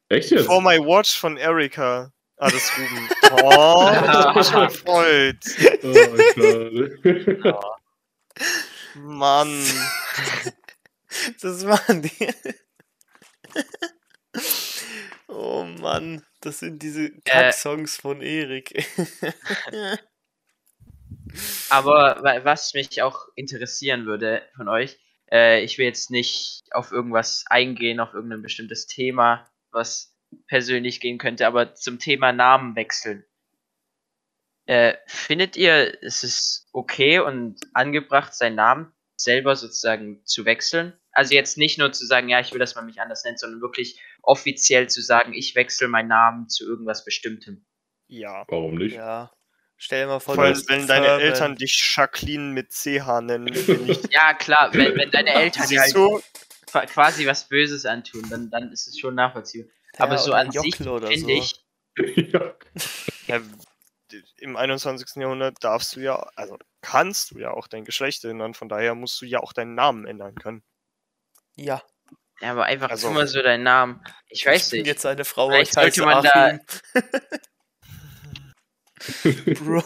[0.08, 0.46] Echt jetzt?
[0.46, 2.12] For My Watch von Erika.
[2.38, 3.08] Ah, das ist Ruben.
[3.34, 5.36] Oh, das hat mich gefreut.
[5.82, 7.60] Oh, schade.
[8.94, 9.64] Mann.
[11.42, 12.10] Das waren die.
[15.28, 18.86] Oh Mann, das sind diese Kack-Songs von Erik.
[21.70, 24.98] Aber wa- was mich auch interessieren würde von euch,
[25.30, 30.14] äh, ich will jetzt nicht auf irgendwas eingehen, auf irgendein bestimmtes Thema, was
[30.46, 33.24] persönlich gehen könnte, aber zum Thema Namen wechseln.
[34.66, 40.98] Äh, findet ihr, es ist okay und angebracht, seinen Namen selber sozusagen zu wechseln?
[41.12, 43.60] Also jetzt nicht nur zu sagen, ja, ich will, dass man mich anders nennt, sondern
[43.60, 47.64] wirklich offiziell zu sagen, ich wechsle meinen Namen zu irgendwas Bestimmtem.
[48.08, 48.44] Ja.
[48.48, 48.94] Warum nicht?
[48.96, 49.30] ja.
[49.76, 51.20] Stell dir mal vor, Vor du allem, bist wenn deine Furman.
[51.22, 53.48] Eltern dich Jacqueline mit CH nennen.
[54.10, 56.20] Ja, klar, wenn, wenn deine Eltern dir halt Siehst du?
[56.70, 59.68] qua- quasi was Böses antun, dann, dann ist es schon nachvollziehbar.
[59.98, 61.26] Ja, Aber so an sich finde so.
[61.28, 61.64] ich,
[62.32, 62.54] ja.
[63.26, 63.40] Ja,
[64.38, 65.16] Im 21.
[65.16, 68.54] Jahrhundert darfst du ja, also kannst du ja auch dein Geschlecht ändern.
[68.54, 70.62] Von daher musst du ja auch deinen Namen ändern können.
[71.56, 71.82] Ja,
[72.40, 74.02] ja, aber einfach Also- immer so deinen Namen.
[74.28, 74.88] Ich weiß ich bin nicht.
[74.88, 76.58] jetzt eine Frau, Vielleicht ich heiße sollte man da-.
[79.60, 79.82] Bro.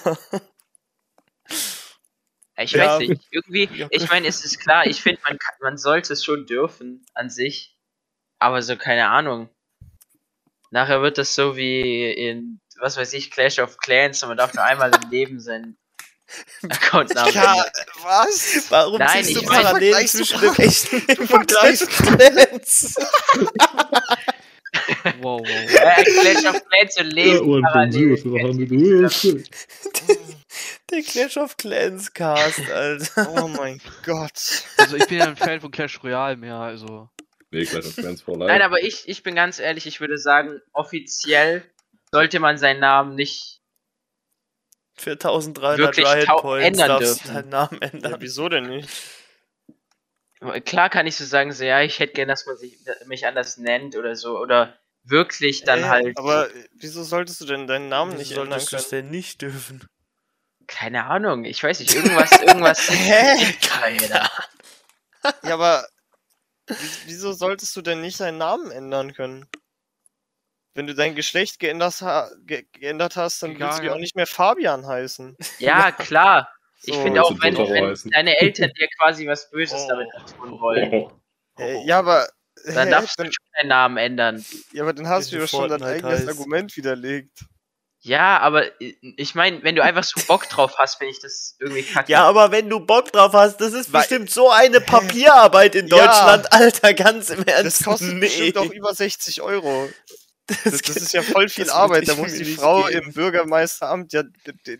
[2.58, 2.98] Ich Ja.
[2.98, 3.26] weiß nicht.
[3.30, 3.88] Irgendwie, Ja.
[3.90, 7.28] ich meine, es ist klar, ich finde, man, kann- man sollte es schon dürfen an
[7.28, 7.76] sich.
[8.38, 9.50] Aber so, keine Ahnung.
[10.70, 14.54] Nachher wird das so wie in, was weiß ich, Clash of Clans und man darf
[14.54, 15.78] nur einmal im Leben seinen
[16.68, 17.64] Accountnamen Ja,
[18.03, 18.66] was?
[18.70, 22.97] Warum Nein, ziehst du du zwischen dem echten und Clans?
[25.20, 25.49] Wow, wow, wow.
[25.49, 29.45] äh, Clash of Clans und Leben parallel.
[30.91, 33.29] Der Clash of Clans Cast, Alter.
[33.37, 34.64] Oh mein Gott.
[34.77, 37.09] Also ich bin ja ein Fan von Clash Royale mehr, also.
[37.51, 38.64] Nee, Clash of Clans for Nein, Life.
[38.64, 41.64] aber ich, ich bin ganz ehrlich, ich würde sagen, offiziell
[42.12, 43.55] sollte man seinen Namen nicht.
[44.99, 47.34] Für 1300 Wirklich Riot Points ändern darfst du dürfen.
[47.34, 48.16] deinen Namen Ja, ändern.
[48.20, 48.88] wieso denn nicht?
[50.64, 53.57] Klar kann ich so sagen, so ja, ich hätte gern, dass man sich, mich anders
[53.57, 54.38] nennt oder so.
[54.38, 56.18] Oder wirklich dann Äh, halt.
[56.18, 58.90] Aber wieso solltest du denn deinen Namen nicht ändern solltest du können?
[58.90, 59.86] denn nicht dürfen?
[60.66, 62.90] Keine Ahnung, ich weiß nicht, irgendwas, irgendwas.
[62.90, 63.53] Hä?
[63.62, 65.32] Keine Ahnung.
[65.42, 65.86] Ja, aber
[66.68, 66.74] wie-
[67.07, 69.49] wieso solltest du denn nicht deinen Namen ändern können?
[70.77, 74.14] Wenn du dein Geschlecht geändert, ha ge geändert hast, dann willst du ja auch nicht
[74.14, 75.37] mehr Fabian heißen.
[75.59, 76.49] Ja, klar.
[76.83, 77.03] Ich So.
[77.03, 79.89] finde auch, du wenn, wenn deine Eltern dir quasi was Böses Oh.
[79.89, 81.11] damit tun wollen, Oh,
[81.59, 82.29] Äh, ja, aber.
[82.66, 84.45] dann darfst du dann, schon deinen Namen ändern.
[84.72, 86.29] ja, aber dann hast du ja du schon dein eigenes heißt.
[86.29, 87.39] Argument widerlegt.
[88.01, 91.57] Ja, aber äh, ich meine, wenn du einfach so Bock drauf hast, finde ich das
[91.59, 92.12] irgendwie kacke.
[92.12, 95.89] Ja, aber wenn du Bock drauf hast, das ist Weil- bestimmt so eine Papierarbeit in
[95.89, 95.97] Ja.
[95.97, 97.81] Deutschland, Alter, ganz im Ernst.
[97.81, 98.20] Das kostet nee.
[98.20, 99.89] bestimmt auch über 60 Euro.
[100.47, 102.09] Das, Das, das ist ja voll viel Arbeit.
[102.09, 103.07] Da muss die Frau geben.
[103.09, 104.22] im Bürgermeisteramt ja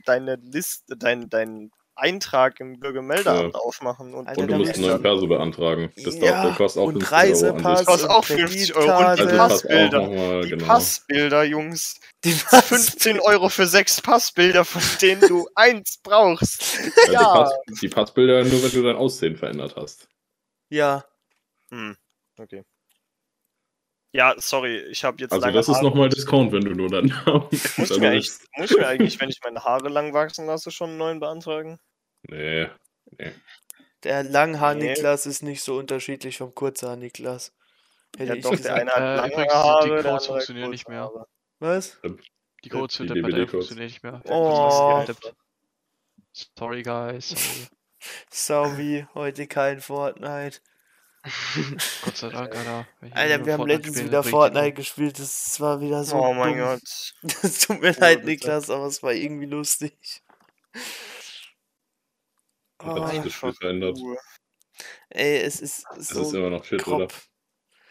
[0.05, 3.59] deine Liste, dein, dein Eintrag im Bürgermeldeamt Ja.
[3.61, 4.15] aufmachen.
[4.15, 5.91] Und, Alter, Und du musst einen neuen Perso beantragen.
[6.05, 7.79] Das Ja, das kostet auch und 50 Euro an Reisepass.
[7.79, 7.87] sich.
[7.87, 8.87] Das kostet auch und 50 Euro.
[8.91, 10.01] Und die Also Pass auch Passbilder.
[10.03, 10.67] nochmal, Die genau.
[10.67, 12.01] Passbilder, Jungs.
[12.25, 16.63] Die 15 Euro für sechs Passbilder, von denen du eins brauchst.
[17.07, 17.13] Ja.
[17.13, 17.19] Ja.
[17.19, 20.07] Die, Pass, die Passbilder nur, wenn du dein Aussehen verändert hast.
[20.69, 21.05] Ja,
[21.73, 21.97] Hm,
[22.39, 22.63] okay.
[24.17, 27.09] Ja, sorry, ich habe jetzt Also lange das ist nochmal Discount, wenn du nur deinen
[27.27, 30.47] Namen muss, ich dann mir muss ich mir eigentlich, wenn ich meine Haare lang wachsen
[30.47, 31.79] lasse, schon einen neuen beantragen?
[32.29, 32.69] Nee.
[34.05, 35.31] der Langhaar-Niklas Nee.
[35.31, 37.53] ist nicht so unterschiedlich vom Kurzhaar-Niklas.
[38.17, 40.25] Hätte Ja, ich doch, der eine hat Äh, lange die Haare, Codes der andere hat
[40.27, 41.01] funktionieren nicht mehr.
[41.01, 41.27] Haare.
[41.59, 41.99] Was?
[42.65, 43.51] Die Codes Die für der Partei DBD-Codes.
[43.51, 44.23] funktionieren nicht mehr.
[44.25, 45.05] Oh.
[46.59, 47.29] Sorry, guys.
[47.29, 47.69] Sorry.
[48.31, 50.61] Sorry, heute kein Fortnite.
[52.03, 52.87] Gott sei Dank, Alter.
[53.11, 55.19] Alter, wir haben Fortnite letztens wieder Fortnite gespielt.
[55.19, 56.17] Das war wieder so.
[56.17, 56.67] oh mein dumm.
[56.67, 57.15] Gott.
[57.43, 58.25] Das tut mir Oh, leid.
[58.25, 60.23] Niklas, aber es war irgendwie lustig.
[62.81, 63.97] Hat sich Oh, das Spiel verändert?
[63.99, 64.19] Ruhe.
[65.11, 67.07] ey, es ist so ist immer noch Shit, oder?
[67.09, 67.15] grob.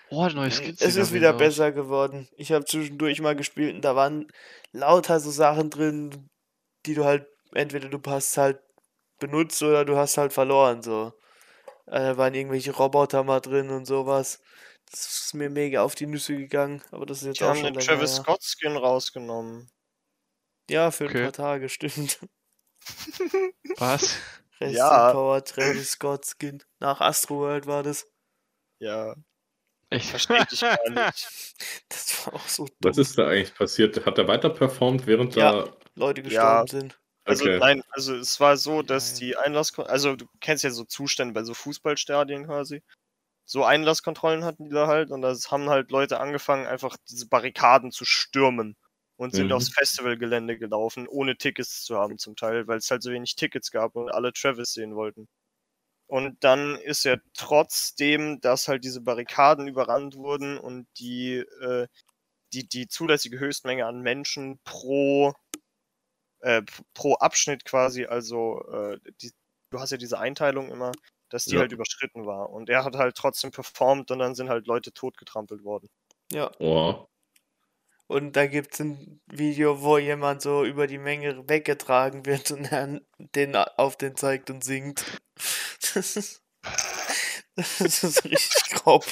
[0.10, 0.82] Oh, neue Skins.
[0.82, 1.38] Es ist wieder aus.
[1.38, 2.28] besser geworden.
[2.38, 4.28] Ich habe zwischendurch mal gespielt und da waren
[4.72, 6.30] lauter so Sachen drin,
[6.86, 8.60] die du halt, entweder du hast halt
[9.20, 11.14] benutzt oder du hast halt verloren, so.
[11.88, 14.42] Äh, Da waren irgendwelche Roboter mal drin und sowas.
[14.92, 17.58] Das ist mir mega auf die Nüsse gegangen, aber das ist jetzt Die auch haben
[17.62, 18.24] schon den Travis her.
[18.24, 19.70] Scott Skin rausgenommen.
[20.70, 21.24] Ja, für ein Okay.
[21.24, 22.20] paar Tage, stimmt.
[23.78, 24.18] Was?
[24.62, 25.10] Rest Ja.
[25.10, 26.64] in Power Travis Scott Skin.
[26.80, 28.08] Nach Astroworld war das.
[28.80, 29.16] Ja,
[29.90, 31.54] Ich verstehe dich gar nicht.
[31.90, 32.76] Das war auch so dumm.
[32.84, 34.06] Was ist da eigentlich passiert?
[34.06, 35.52] Hat er weiter performt, während Ja.
[35.66, 35.78] da.
[35.96, 36.64] Leute Ja.
[36.64, 37.00] gestorben sind.
[37.26, 37.62] Also Okay.
[37.62, 41.44] nein, also es war so, dass die Einlass, also du kennst ja so Zustände bei
[41.44, 42.84] so Fußballstadien quasi.
[43.46, 47.92] So Einlasskontrollen hatten die da halt und das haben halt Leute angefangen, einfach diese Barrikaden
[47.92, 48.76] zu stürmen
[49.18, 49.54] und sind Mhm.
[49.54, 53.72] aufs Festivalgelände gelaufen, ohne Tickets zu haben zum Teil, weil es halt so wenig Tickets
[53.72, 55.28] gab und alle Travis sehen wollten.
[56.08, 61.88] Und dann ist er trotzdem, dass halt diese Barrikaden überrannt wurden und die, äh,
[62.54, 65.34] die, die zulässige Höchstmenge an Menschen pro
[66.46, 66.62] äh,
[66.94, 69.32] pro Abschnitt quasi, also äh, die,
[69.72, 70.92] du hast ja diese Einteilung immer,
[71.30, 71.62] dass die Ja.
[71.62, 72.50] halt überschritten war.
[72.52, 75.90] Und er hat halt trotzdem performt und dann sind halt Leute totgetrampelt worden.
[76.32, 76.52] Ja.
[76.60, 77.08] Oh,
[78.08, 82.72] Und da gibt es ein Video, wo jemand so über die Menge weggetragen wird und
[82.72, 85.04] er den auf den zeigt und singt.
[85.94, 86.44] Das ist,
[87.56, 89.06] das ist richtig grob.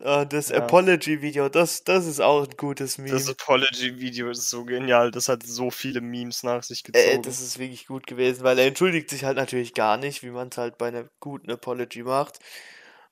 [0.00, 0.56] Äh, Das Ja.
[0.58, 3.10] Apology-Video, das, das ist auch ein gutes Meme.
[3.10, 7.06] Das Apology-Video ist so genial, das hat so viele Memes nach sich gezogen.
[7.06, 10.30] Äh, das ist wirklich gut gewesen, weil er entschuldigt sich halt natürlich gar nicht, wie
[10.30, 12.38] man es halt bei einer guten Apology macht.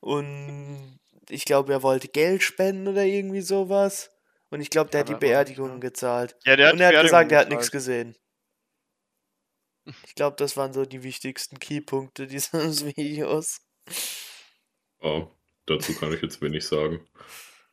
[0.01, 0.99] Und
[1.31, 4.11] ich glaube, er wollte Geld spenden oder irgendwie sowas.
[4.51, 5.27] Und ich glaube, der Ja, hat die.
[5.27, 6.37] Beerdigung gezahlt.
[6.45, 8.15] ja, der Und er hat gesagt, er hat nichts gesehen.
[10.07, 12.53] Ich glaube, das waren so die wichtigsten Keypunkte dieses
[12.97, 13.59] Videos.
[15.01, 15.34] oh,
[15.67, 17.07] dazu kann ich jetzt wenig sagen.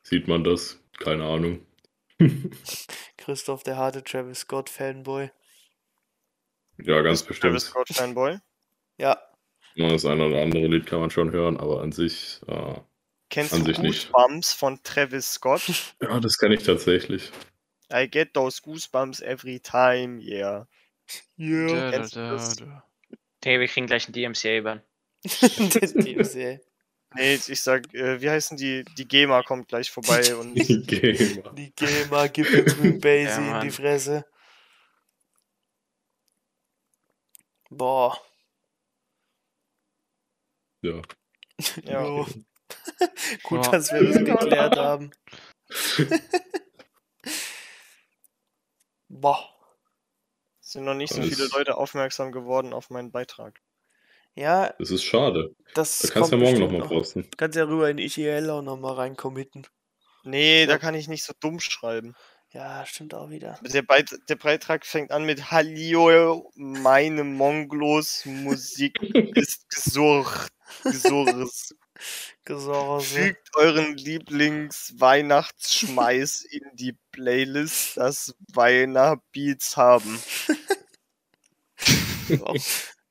[0.02, 0.80] Sieht man das?
[0.98, 1.66] Keine Ahnung.
[3.16, 5.30] Christoph, der harte Travis Scott Fanboy.
[6.78, 7.60] Ja, ganz Travis bestimmt.
[7.60, 8.38] Scott Fanboy.
[8.98, 9.18] Ja,
[9.74, 12.40] Das eine oder andere Lied kann man schon hören, aber an sich.
[12.46, 12.74] Äh,
[13.30, 14.12] Kennst An du sich nicht.
[14.12, 15.62] Goosebumps von Travis Scott?
[16.02, 17.32] ja, das kenne ich tatsächlich.
[17.90, 20.68] I get those goosebumps every time, yeah.
[21.36, 21.66] ja.
[21.66, 22.56] Da, da, da, das?
[22.56, 22.84] da.
[23.38, 24.82] Okay, wir kriegen gleich einen DMCA-Ban.
[25.24, 26.60] DMCA.
[27.14, 28.84] Nee, ich sag, äh, wie heißen die?
[28.96, 30.54] Die GEMA kommt gleich vorbei und
[30.86, 31.52] Gamer.
[31.54, 33.70] Die GEMA gibt uns mit Basie Ja, in die.
[33.70, 34.24] Fresse.
[37.70, 38.18] Boah.
[40.82, 41.00] Ja.
[41.84, 42.02] ja.
[43.42, 43.70] Gut, Ja.
[43.70, 45.10] dass wir das geklärt haben.
[49.08, 49.48] Boah.
[50.60, 53.60] sind noch nicht so viele Leute aufmerksam geworden auf meinen Beitrag.
[54.34, 55.54] Ja, Das ist schade.
[55.74, 56.88] das Da kannst du ja morgen nochmal noch.
[56.88, 57.28] posten.
[57.36, 59.66] Kannst ja rüber in IGL auch nochmal reincommitten.
[60.24, 60.78] Nee, da Ja.
[60.78, 62.14] kann ich nicht so dumm schreiben.
[62.52, 63.58] Ja, stimmt auch wieder.
[63.62, 68.98] Der, Beit der Beitrag fängt an mit Hallio, meine Monglos Musik
[69.36, 70.52] ist gesurcht.
[70.84, 71.74] Gesurres.
[72.44, 73.04] Gesorge.
[73.04, 80.18] Fügt euren Lieblings-Weihnachtsschmeiß in die Playlist, das Weihnachtsbeats haben.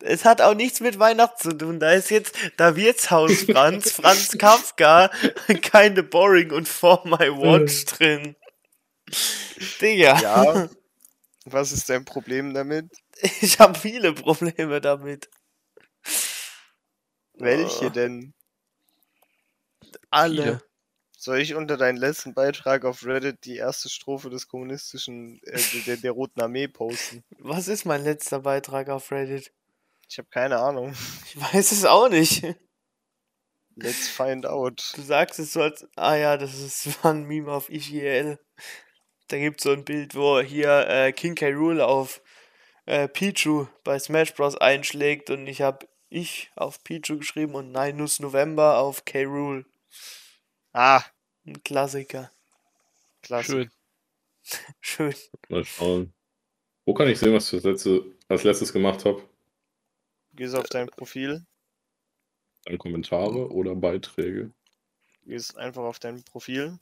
[0.00, 1.80] Es hat auch nichts mit Weihnachten zu tun.
[1.80, 5.10] Da ist jetzt da Wirtshaus Franz, Franz Kafka,
[5.62, 8.36] keine Boring und For My Watch drin.
[9.80, 10.68] Digga, Ja.
[11.46, 12.86] Was ist dein Problem damit?
[13.40, 15.28] ich habe viele Probleme damit.
[17.34, 17.90] Welche Oh.
[17.90, 18.32] denn?
[20.10, 20.42] Alle.
[20.42, 20.62] Viele.
[21.24, 25.96] Soll ich unter deinen letzten Beitrag auf Reddit die erste Strophe des kommunistischen, äh, der,
[25.96, 27.24] der Roten Armee posten?
[27.38, 29.50] Was ist mein letzter Beitrag auf Reddit?
[30.06, 30.94] Ich habe keine Ahnung.
[31.24, 32.44] Ich weiß es auch nicht.
[33.74, 34.92] Let's find out.
[34.96, 35.86] Du sagst es so als.
[35.96, 38.38] Ah ja, das ist war ein Meme auf IGL.
[39.28, 41.52] Da gibt es so ein Bild, wo hier äh, King K.
[41.52, 42.20] Rool auf
[42.84, 44.58] äh, Pichu bei Smash Bros.
[44.58, 49.24] einschlägt und ich habe ich auf Pichu geschrieben und Ninus November auf K.
[49.24, 49.64] Rool.
[50.74, 51.02] Ah,
[51.46, 52.30] Ein Klassiker.
[53.22, 53.52] klasse.
[53.52, 53.70] Schön.
[54.80, 55.14] Schön.
[55.48, 56.12] Mal schauen.
[56.86, 59.22] Wo kann ich sehen, was ich als, letzte, als letztes gemacht habe?
[60.34, 61.46] Gehst auf dein Profil,
[62.66, 64.52] Dann Kommentare oder Beiträge.
[65.26, 66.78] gehst einfach auf dein Profil.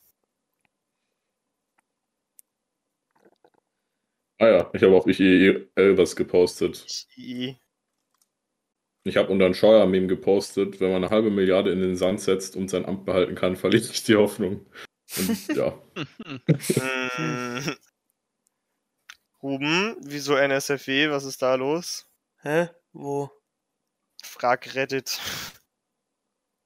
[4.38, 6.90] Ah ja, ich habe auf IEL was gepostet.
[7.16, 7.56] I.
[9.04, 12.54] Ich habe unter ein Scheuer-Meme gepostet, wenn man eine halbe Milliarde in den Sand setzt
[12.56, 14.64] und sein Amt behalten kann, verliere ich die Hoffnung.
[15.18, 15.78] Und ja.
[19.42, 21.10] Ruben, wieso NSFW?
[21.10, 22.06] Was ist da los?
[22.42, 22.68] Hä?
[22.92, 23.30] Wo?
[24.22, 25.20] Frag Reddit.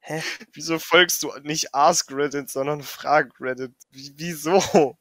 [0.00, 0.22] Hä?
[0.52, 3.72] Wieso folgst du nicht Ask Reddit, sondern Frag Reddit?
[3.90, 4.96] Wie, wieso?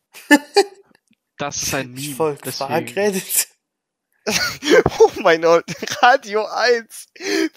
[1.37, 2.15] Das ist ein Ich Meme.
[2.15, 2.87] folge deswegen.
[2.93, 3.47] Reddit.
[4.99, 5.65] Oh mein Gott,
[6.01, 7.07] Radio 1.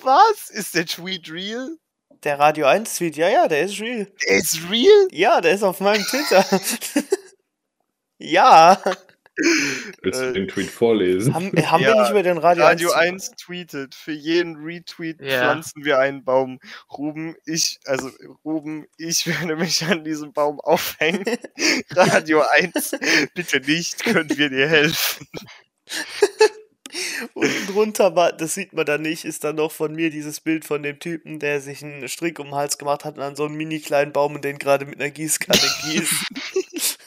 [0.02, 0.50] Was?
[0.50, 1.76] Ist der Tweet real?
[2.24, 4.06] Der Radio 1 Tweet, ja, ja, der ist real.
[4.26, 5.08] Der ist real?
[5.12, 6.44] Ja, der ist auf meinem Twitter.
[8.18, 8.80] ja.
[10.02, 11.32] willst du Äh, den Tweet vorlesen?
[11.32, 15.20] Haben, haben wir Ja, nicht über den Radio, Radio 1 1 tweetet, für jeden Retweet
[15.20, 15.38] Ja.
[15.42, 16.58] pflanzen wir einen Baum.
[16.92, 18.10] Ruben, ich, also
[18.44, 21.24] Ruben, ich werde mich an diesem Baum aufhängen.
[21.90, 22.96] Radio 1,
[23.34, 25.26] bitte nicht, können wir dir helfen.
[27.34, 30.64] Unten drunter war, das sieht man da nicht, ist dann noch von mir dieses Bild
[30.64, 33.44] von dem Typen, der sich einen Strick um den Hals gemacht hat und an so
[33.44, 35.58] einen mini kleinen Baum und den gerade mit einer Gießkanne
[35.90, 36.14] gießt.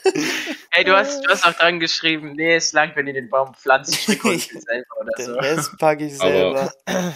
[0.72, 3.54] Ey, du hast, du hast auch dran geschrieben, nee, ist lang, wenn ihr den Baum
[3.54, 5.34] pflanzt, strick uns den selber oder Den so.
[5.34, 6.74] Rest packe ich Aber- selber.
[6.86, 7.14] Ey, An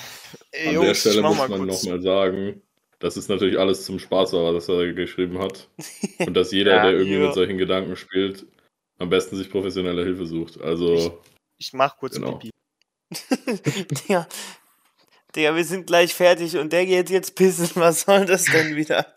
[0.53, 1.83] der Jungs, ich Stelle mach muss mal man kurz.
[1.85, 2.63] nochmal sagen,
[2.99, 5.69] dass es natürlich alles zum Spaß war, was er geschrieben hat.
[6.19, 7.27] Und dass jeder, Ja, der irgendwie ja.
[7.27, 8.47] mit solchen Gedanken spielt,
[8.99, 10.61] am besten sich professionelle Hilfe sucht.
[10.61, 11.23] Also,
[11.59, 12.33] Ich mach kurz Genau.
[12.37, 12.51] Pipi.
[13.11, 14.27] Digga,
[15.35, 17.71] Digga, wir sind gleich fertig und der geht jetzt pissen.
[17.81, 19.15] Was soll das denn wieder?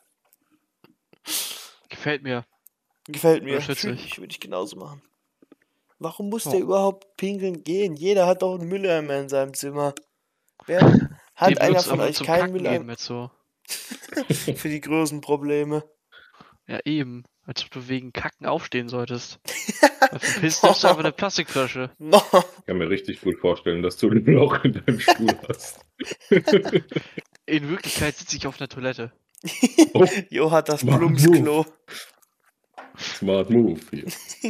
[1.89, 2.45] Gefällt mir.
[3.05, 3.57] Gefällt mir.
[3.57, 3.83] Ich,
[4.19, 5.01] würde ich genauso machen.
[5.97, 6.51] Warum muss Ja.
[6.51, 7.95] der überhaupt pinkeln gehen?
[7.95, 9.93] Jeder hat doch einen Mülleimer in seinem Zimmer.
[10.65, 10.81] Wer
[11.35, 13.31] hat Dem einer von euch keinen Mülleimer so.
[14.55, 15.83] für die großen Probleme?
[16.67, 17.23] Ja, eben.
[17.49, 19.39] Als ob du wegen Kacken aufstehen solltest.
[20.19, 21.89] Verpisst nimmst du einfach eine Plastikflasche.
[21.97, 22.21] No.
[22.31, 25.79] ich kann mir richtig gut vorstellen, dass du ein Loch in deinem Stuhl hast.
[27.47, 29.11] In Wirklichkeit sitze ich auf einer Toilette.
[29.95, 31.65] Oh, Jo hat das Smart Plumpsklo.
[32.99, 34.05] smart move hier.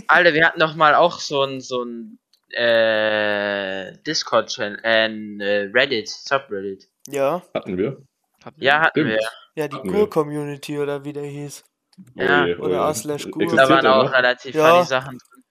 [0.09, 2.19] Alter, wir hatten doch mal auch so ein, so ein,
[2.49, 6.89] äh, Discord-Channel, äh, ein, äh, Reddit, Subreddit.
[7.07, 8.01] Ja, Hatten wir?
[8.43, 9.09] Hatten Ja, hatten Stimmt.
[9.11, 9.19] wir.
[9.55, 9.77] ja, die.
[9.89, 11.63] Kur-Community oder wie der hieß.
[12.15, 12.81] Ja, oder.
[12.81, 13.25] A slash.
[13.25, 14.13] Existiert Da waren auch noch?
[14.13, 14.73] relativ Ja.
[14.75, 15.43] funny Sachen drin.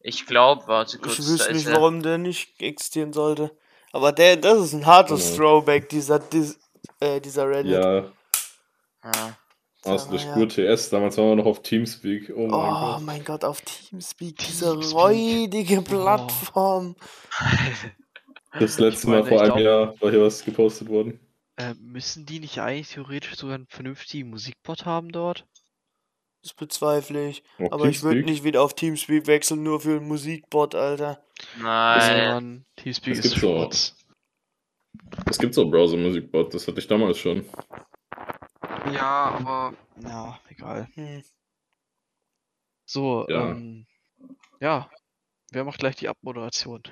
[0.00, 3.50] Ich glaube, warte kurz, Ich wüsste nicht, warum der nicht existieren sollte.
[3.92, 5.36] Aber der, das ist ein hartes Genau.
[5.36, 6.58] Throwback, dieser, dis,
[7.00, 7.72] äh, dieser Reddit.
[7.72, 8.04] Ja,
[9.04, 9.36] Ja.
[9.84, 10.18] aus ja.
[10.18, 12.30] Spur TS, damals waren wir noch auf Teamspeak.
[12.34, 13.02] Oh mein Oh Gott.
[13.02, 14.94] mein Gott, auf Teamspeak, diese Teamspeak.
[14.94, 16.96] räudige Plattform.
[18.58, 21.20] Das letzte Mal vor einem Jahr war hier was gepostet worden.
[21.56, 25.44] Äh, müssen die nicht eigentlich theoretisch sogar einen vernünftigen Musikbot haben dort?
[26.42, 27.42] Das bezweifle ich.
[27.58, 31.22] Auch Aber ich würde nicht wieder auf Teamspeak wechseln, nur für einen Musikbot, Alter.
[31.60, 32.28] Nein.
[32.28, 33.96] Mann, Teamspeak Es ist gibt so- Schrotz.
[35.28, 37.44] Es gibt so Browser-Musikbot, das hatte ich damals schon.
[38.92, 39.74] Ja, aber.
[40.02, 40.88] Ja, egal.
[40.94, 41.22] Hm.
[42.86, 43.50] So, Ja.
[43.50, 43.86] ähm.
[44.60, 44.90] Ja.
[45.50, 46.82] Wer macht gleich die Abmoderation?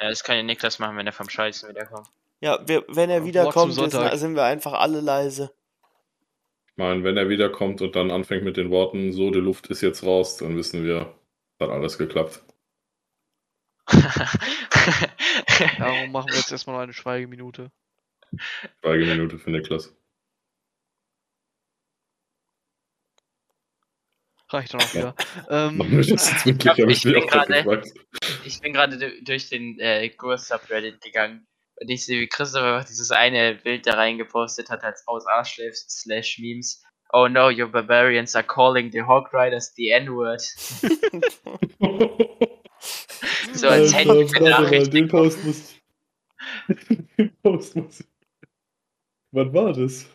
[0.00, 2.08] Ja, das kann ja Niklas machen, wenn er vom Scheißen wiederkommt.
[2.40, 5.52] Ja, wir, wenn er wiederkommt, sind wir einfach alle leise.
[6.78, 9.80] Ich meine, wenn er wiederkommt und dann anfängt mit den Worten, so, die Luft ist
[9.80, 11.12] jetzt raus, dann wissen wir,
[11.58, 12.40] hat alles geklappt.
[13.88, 14.12] Darum
[16.12, 17.72] machen wir jetzt erstmal noch eine Schweigeminute.
[18.80, 19.92] Schweigeminute für Niklas.
[24.50, 25.16] Reicht dann auch wieder.
[25.50, 27.88] Ähm, ich bin gerade- gefragt.
[28.44, 31.47] ich bin gerade du- durch den äh, Gur-Subreddit gegangen
[31.80, 35.24] und ich sehe, wie Christopher einfach dieses eine Bild da reingepostet hat als aus
[35.88, 36.82] slash Memes.
[37.12, 40.42] Oh no, your barbarians are calling the Hawk Riders the N-Word.
[43.52, 45.74] So als wir warte mal, Nachrichten den Post muss
[47.18, 48.04] Den Post muss
[49.32, 50.06] Wann war das?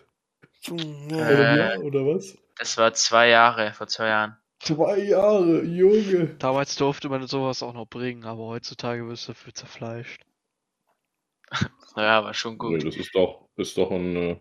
[0.70, 1.78] Äh.
[1.80, 2.38] Oder was?
[2.57, 4.38] Das war zwei Jahre, vor zwei Jahren.
[4.59, 6.36] Zwei Jahre, Junge.
[6.39, 10.22] damals durfte man sowas auch noch bringen, aber heutzutage wirst du dafür zerfleischt.
[11.95, 12.86] Ja, war schon Nee, gut.
[12.86, 14.16] das ist doch, ist doch ein.
[14.16, 14.39] Äh,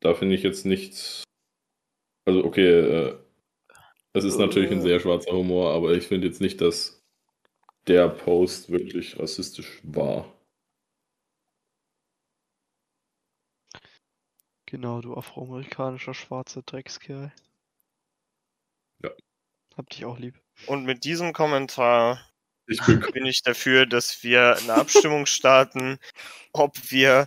[0.00, 1.24] da finde ich jetzt nichts.
[2.26, 3.18] Also, okay, äh,
[4.12, 7.02] es ist natürlich ein sehr schwarzer Humor, aber ich finde jetzt nicht, dass
[7.86, 10.30] der Post wirklich rassistisch war.
[14.66, 17.32] Genau, du afroamerikanischer schwarzer Dreckskerl.
[19.02, 19.10] Ja.
[19.76, 20.40] Hab dich auch lieb.
[20.66, 22.20] Und mit diesem Kommentar
[22.66, 25.98] Ich bin bin ich dafür, dass wir eine Abstimmung starten,
[26.52, 27.26] ob wir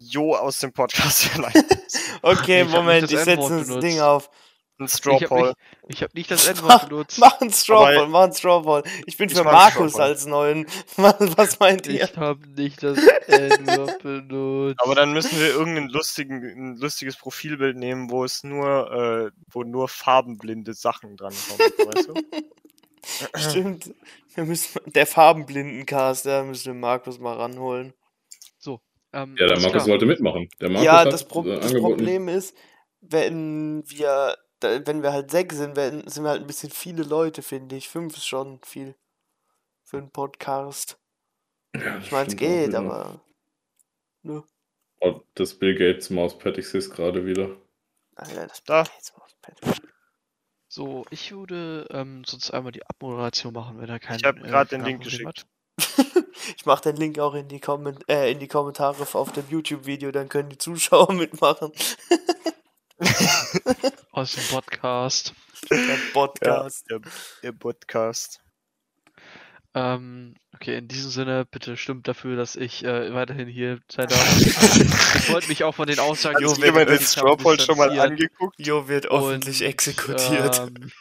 [0.00, 1.64] Jo aus dem Podcast verleihen.
[2.22, 3.82] Okay, Ich Moment, ich setze das benutzt.
[3.82, 4.30] Ding auf.
[4.78, 5.48] Ein Ich Straw hab, Poll.
[5.48, 5.56] nicht,
[5.88, 7.18] ich hab nicht das N-Wort benutzt.
[7.18, 8.82] mach ein Strawball, Aber- mach ein Strawball.
[9.06, 10.66] Ich bin Ich für Markus als neuen.
[10.96, 12.04] Was, meint ihr?
[12.04, 12.98] Ich hab nicht das
[13.28, 14.80] N-Wort benutzt.
[14.82, 19.62] Aber dann müssen wir irgendein lustigen, ein lustiges Profilbild nehmen, wo es nur, äh, wo
[19.62, 22.14] nur farbenblinde Sachen dran kommen, weißt du?
[23.36, 23.94] Stimmt.
[24.34, 27.94] Wir müssen, der Farbenblindencast, da müssen wir Markus mal ranholen.
[29.14, 29.86] Ähm, Ja, der Markus klar.
[29.86, 30.48] wollte mitmachen.
[30.60, 31.72] Der Markus ja, hat das, Pro äh, das.
[31.72, 32.56] Problem ist,
[33.00, 37.04] wenn wir, da, wenn wir halt sechs sind, werden, sind wir halt ein bisschen viele
[37.04, 37.88] Leute, finde ich.
[37.88, 38.96] Fünf ist schon viel
[39.84, 40.98] für einen Podcast.
[41.76, 43.20] Ja, das Ich meine, es geht, aber.
[44.22, 44.42] Ne,
[45.00, 47.56] Oh, das Bill Gates Mauspad ist gerade wieder.
[48.16, 48.82] Alter, das Da.
[48.82, 49.82] Bill Gates Mauspad.
[50.74, 54.16] So, ich würde ähm, sonst einmal die Abmoderation machen, wenn er keinen.
[54.16, 55.24] Ich hab grad den kein Link geschickt.
[55.24, 55.46] hat.
[56.56, 60.10] Ich mache den Link auch in die, Komment äh, in die Kommentare auf dem YouTube-Video,
[60.10, 61.70] dann können die Zuschauer mitmachen.
[64.10, 65.32] Aus dem Podcast.
[65.70, 66.90] Der Ja, Podcast.
[66.90, 67.00] der,
[67.44, 68.43] der Podcast.
[69.76, 74.40] Ähm, okay, in diesem Sinne, bitte stimmt dafür, dass ich äh, weiterhin hier sein darf.
[74.40, 77.58] ich wollte mich auch von den Aussagen, Hat Jo, sich jemand den wenn- Straw Poll
[77.58, 78.54] schon mal angeguckt?
[78.58, 80.60] Jo wird öffentlich Und, exekutiert.
[80.60, 80.92] Ähm,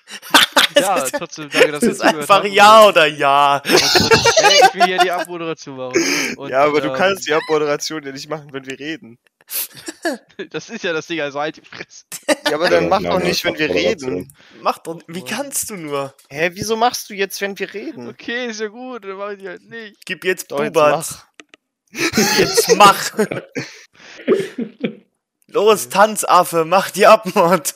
[0.80, 2.54] ja, trotzdem danke, dass das ihr ist zugehört einfach habt.
[2.54, 3.58] ja oder ja.
[3.58, 6.04] Und, und, hey, ich will hier die Abmoderation machen.
[6.38, 9.20] Und, ja, aber du ähm, kannst die Abmoderation ja nicht machen, wenn wir reden.
[10.50, 12.06] Das ist ja das Ding, also halt die Fresse.
[12.50, 14.36] Ja, aber Ja, dann mach nein, doch nein, nicht, wenn wir reden.
[14.62, 15.02] Mach doch.
[15.08, 16.14] Wie kannst du nur?
[16.30, 18.10] Hä, wieso machst du jetzt, wenn wir reden?
[18.10, 20.06] Okay, ist ja gut, dann mach ich halt nicht.
[20.06, 21.26] Gib jetzt Doch, jetzt Bubatz.
[22.38, 23.12] Jetzt mach.
[25.48, 27.76] Los, Tanzaffe, mach die Abmord.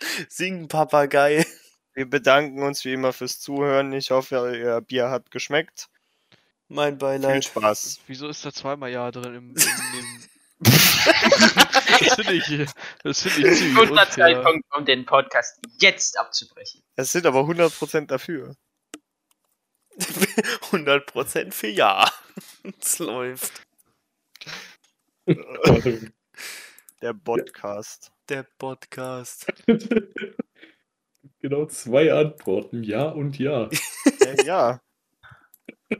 [0.28, 1.46] Sing Papagei.
[1.94, 3.92] Wir bedanken uns wie immer fürs Zuhören.
[3.92, 5.88] Ich hoffe, euer Bier hat geschmeckt.
[6.68, 7.44] Mein Viel Beileid.
[7.44, 8.00] Spaß.
[8.06, 10.26] Wieso ist da zweimal Ja drin im, in dem.
[10.60, 12.66] das finde ich,
[13.02, 14.10] das finde ich ziemlich Guter unfair.
[14.10, 16.82] Zeitpunkt, um den Podcast jetzt abzubrechen.
[16.96, 18.56] Es sind aber 100% dafür.
[19.98, 22.10] 100% für Ja.
[22.80, 23.62] Es läuft.
[27.00, 28.12] Der Podcast.
[28.28, 29.46] Der Podcast.
[31.38, 33.70] genau zwei Antworten, ja und ja.
[34.20, 34.80] Äh, ja.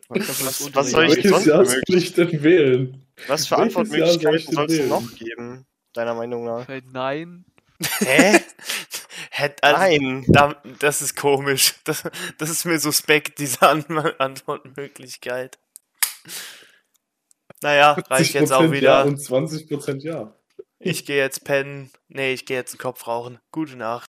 [0.09, 3.07] Was, was soll ich sonst Jahr für soll möglich- ich denn wählen?
[3.29, 5.67] Was für welches Antwortmöglichkeiten soll es noch geben?
[5.93, 6.67] Deiner Meinung nach?
[6.93, 7.45] Nein.
[8.01, 8.41] Hä?
[9.31, 10.25] Hätt, also, Nein.
[10.29, 11.75] da, das ist komisch.
[11.85, 12.03] Das,
[12.39, 13.85] das ist mir suspekt, diese An
[14.19, 15.59] Antwortmöglichkeit.
[17.63, 19.05] Naja, reicht jetzt auch 50% Ja wieder.
[19.07, 20.35] und 20% ja.
[20.79, 21.91] Ich gehe jetzt pennen.
[22.09, 23.39] Nee, ich gehe jetzt einen Kopf rauchen.
[23.51, 24.11] Gute Nacht.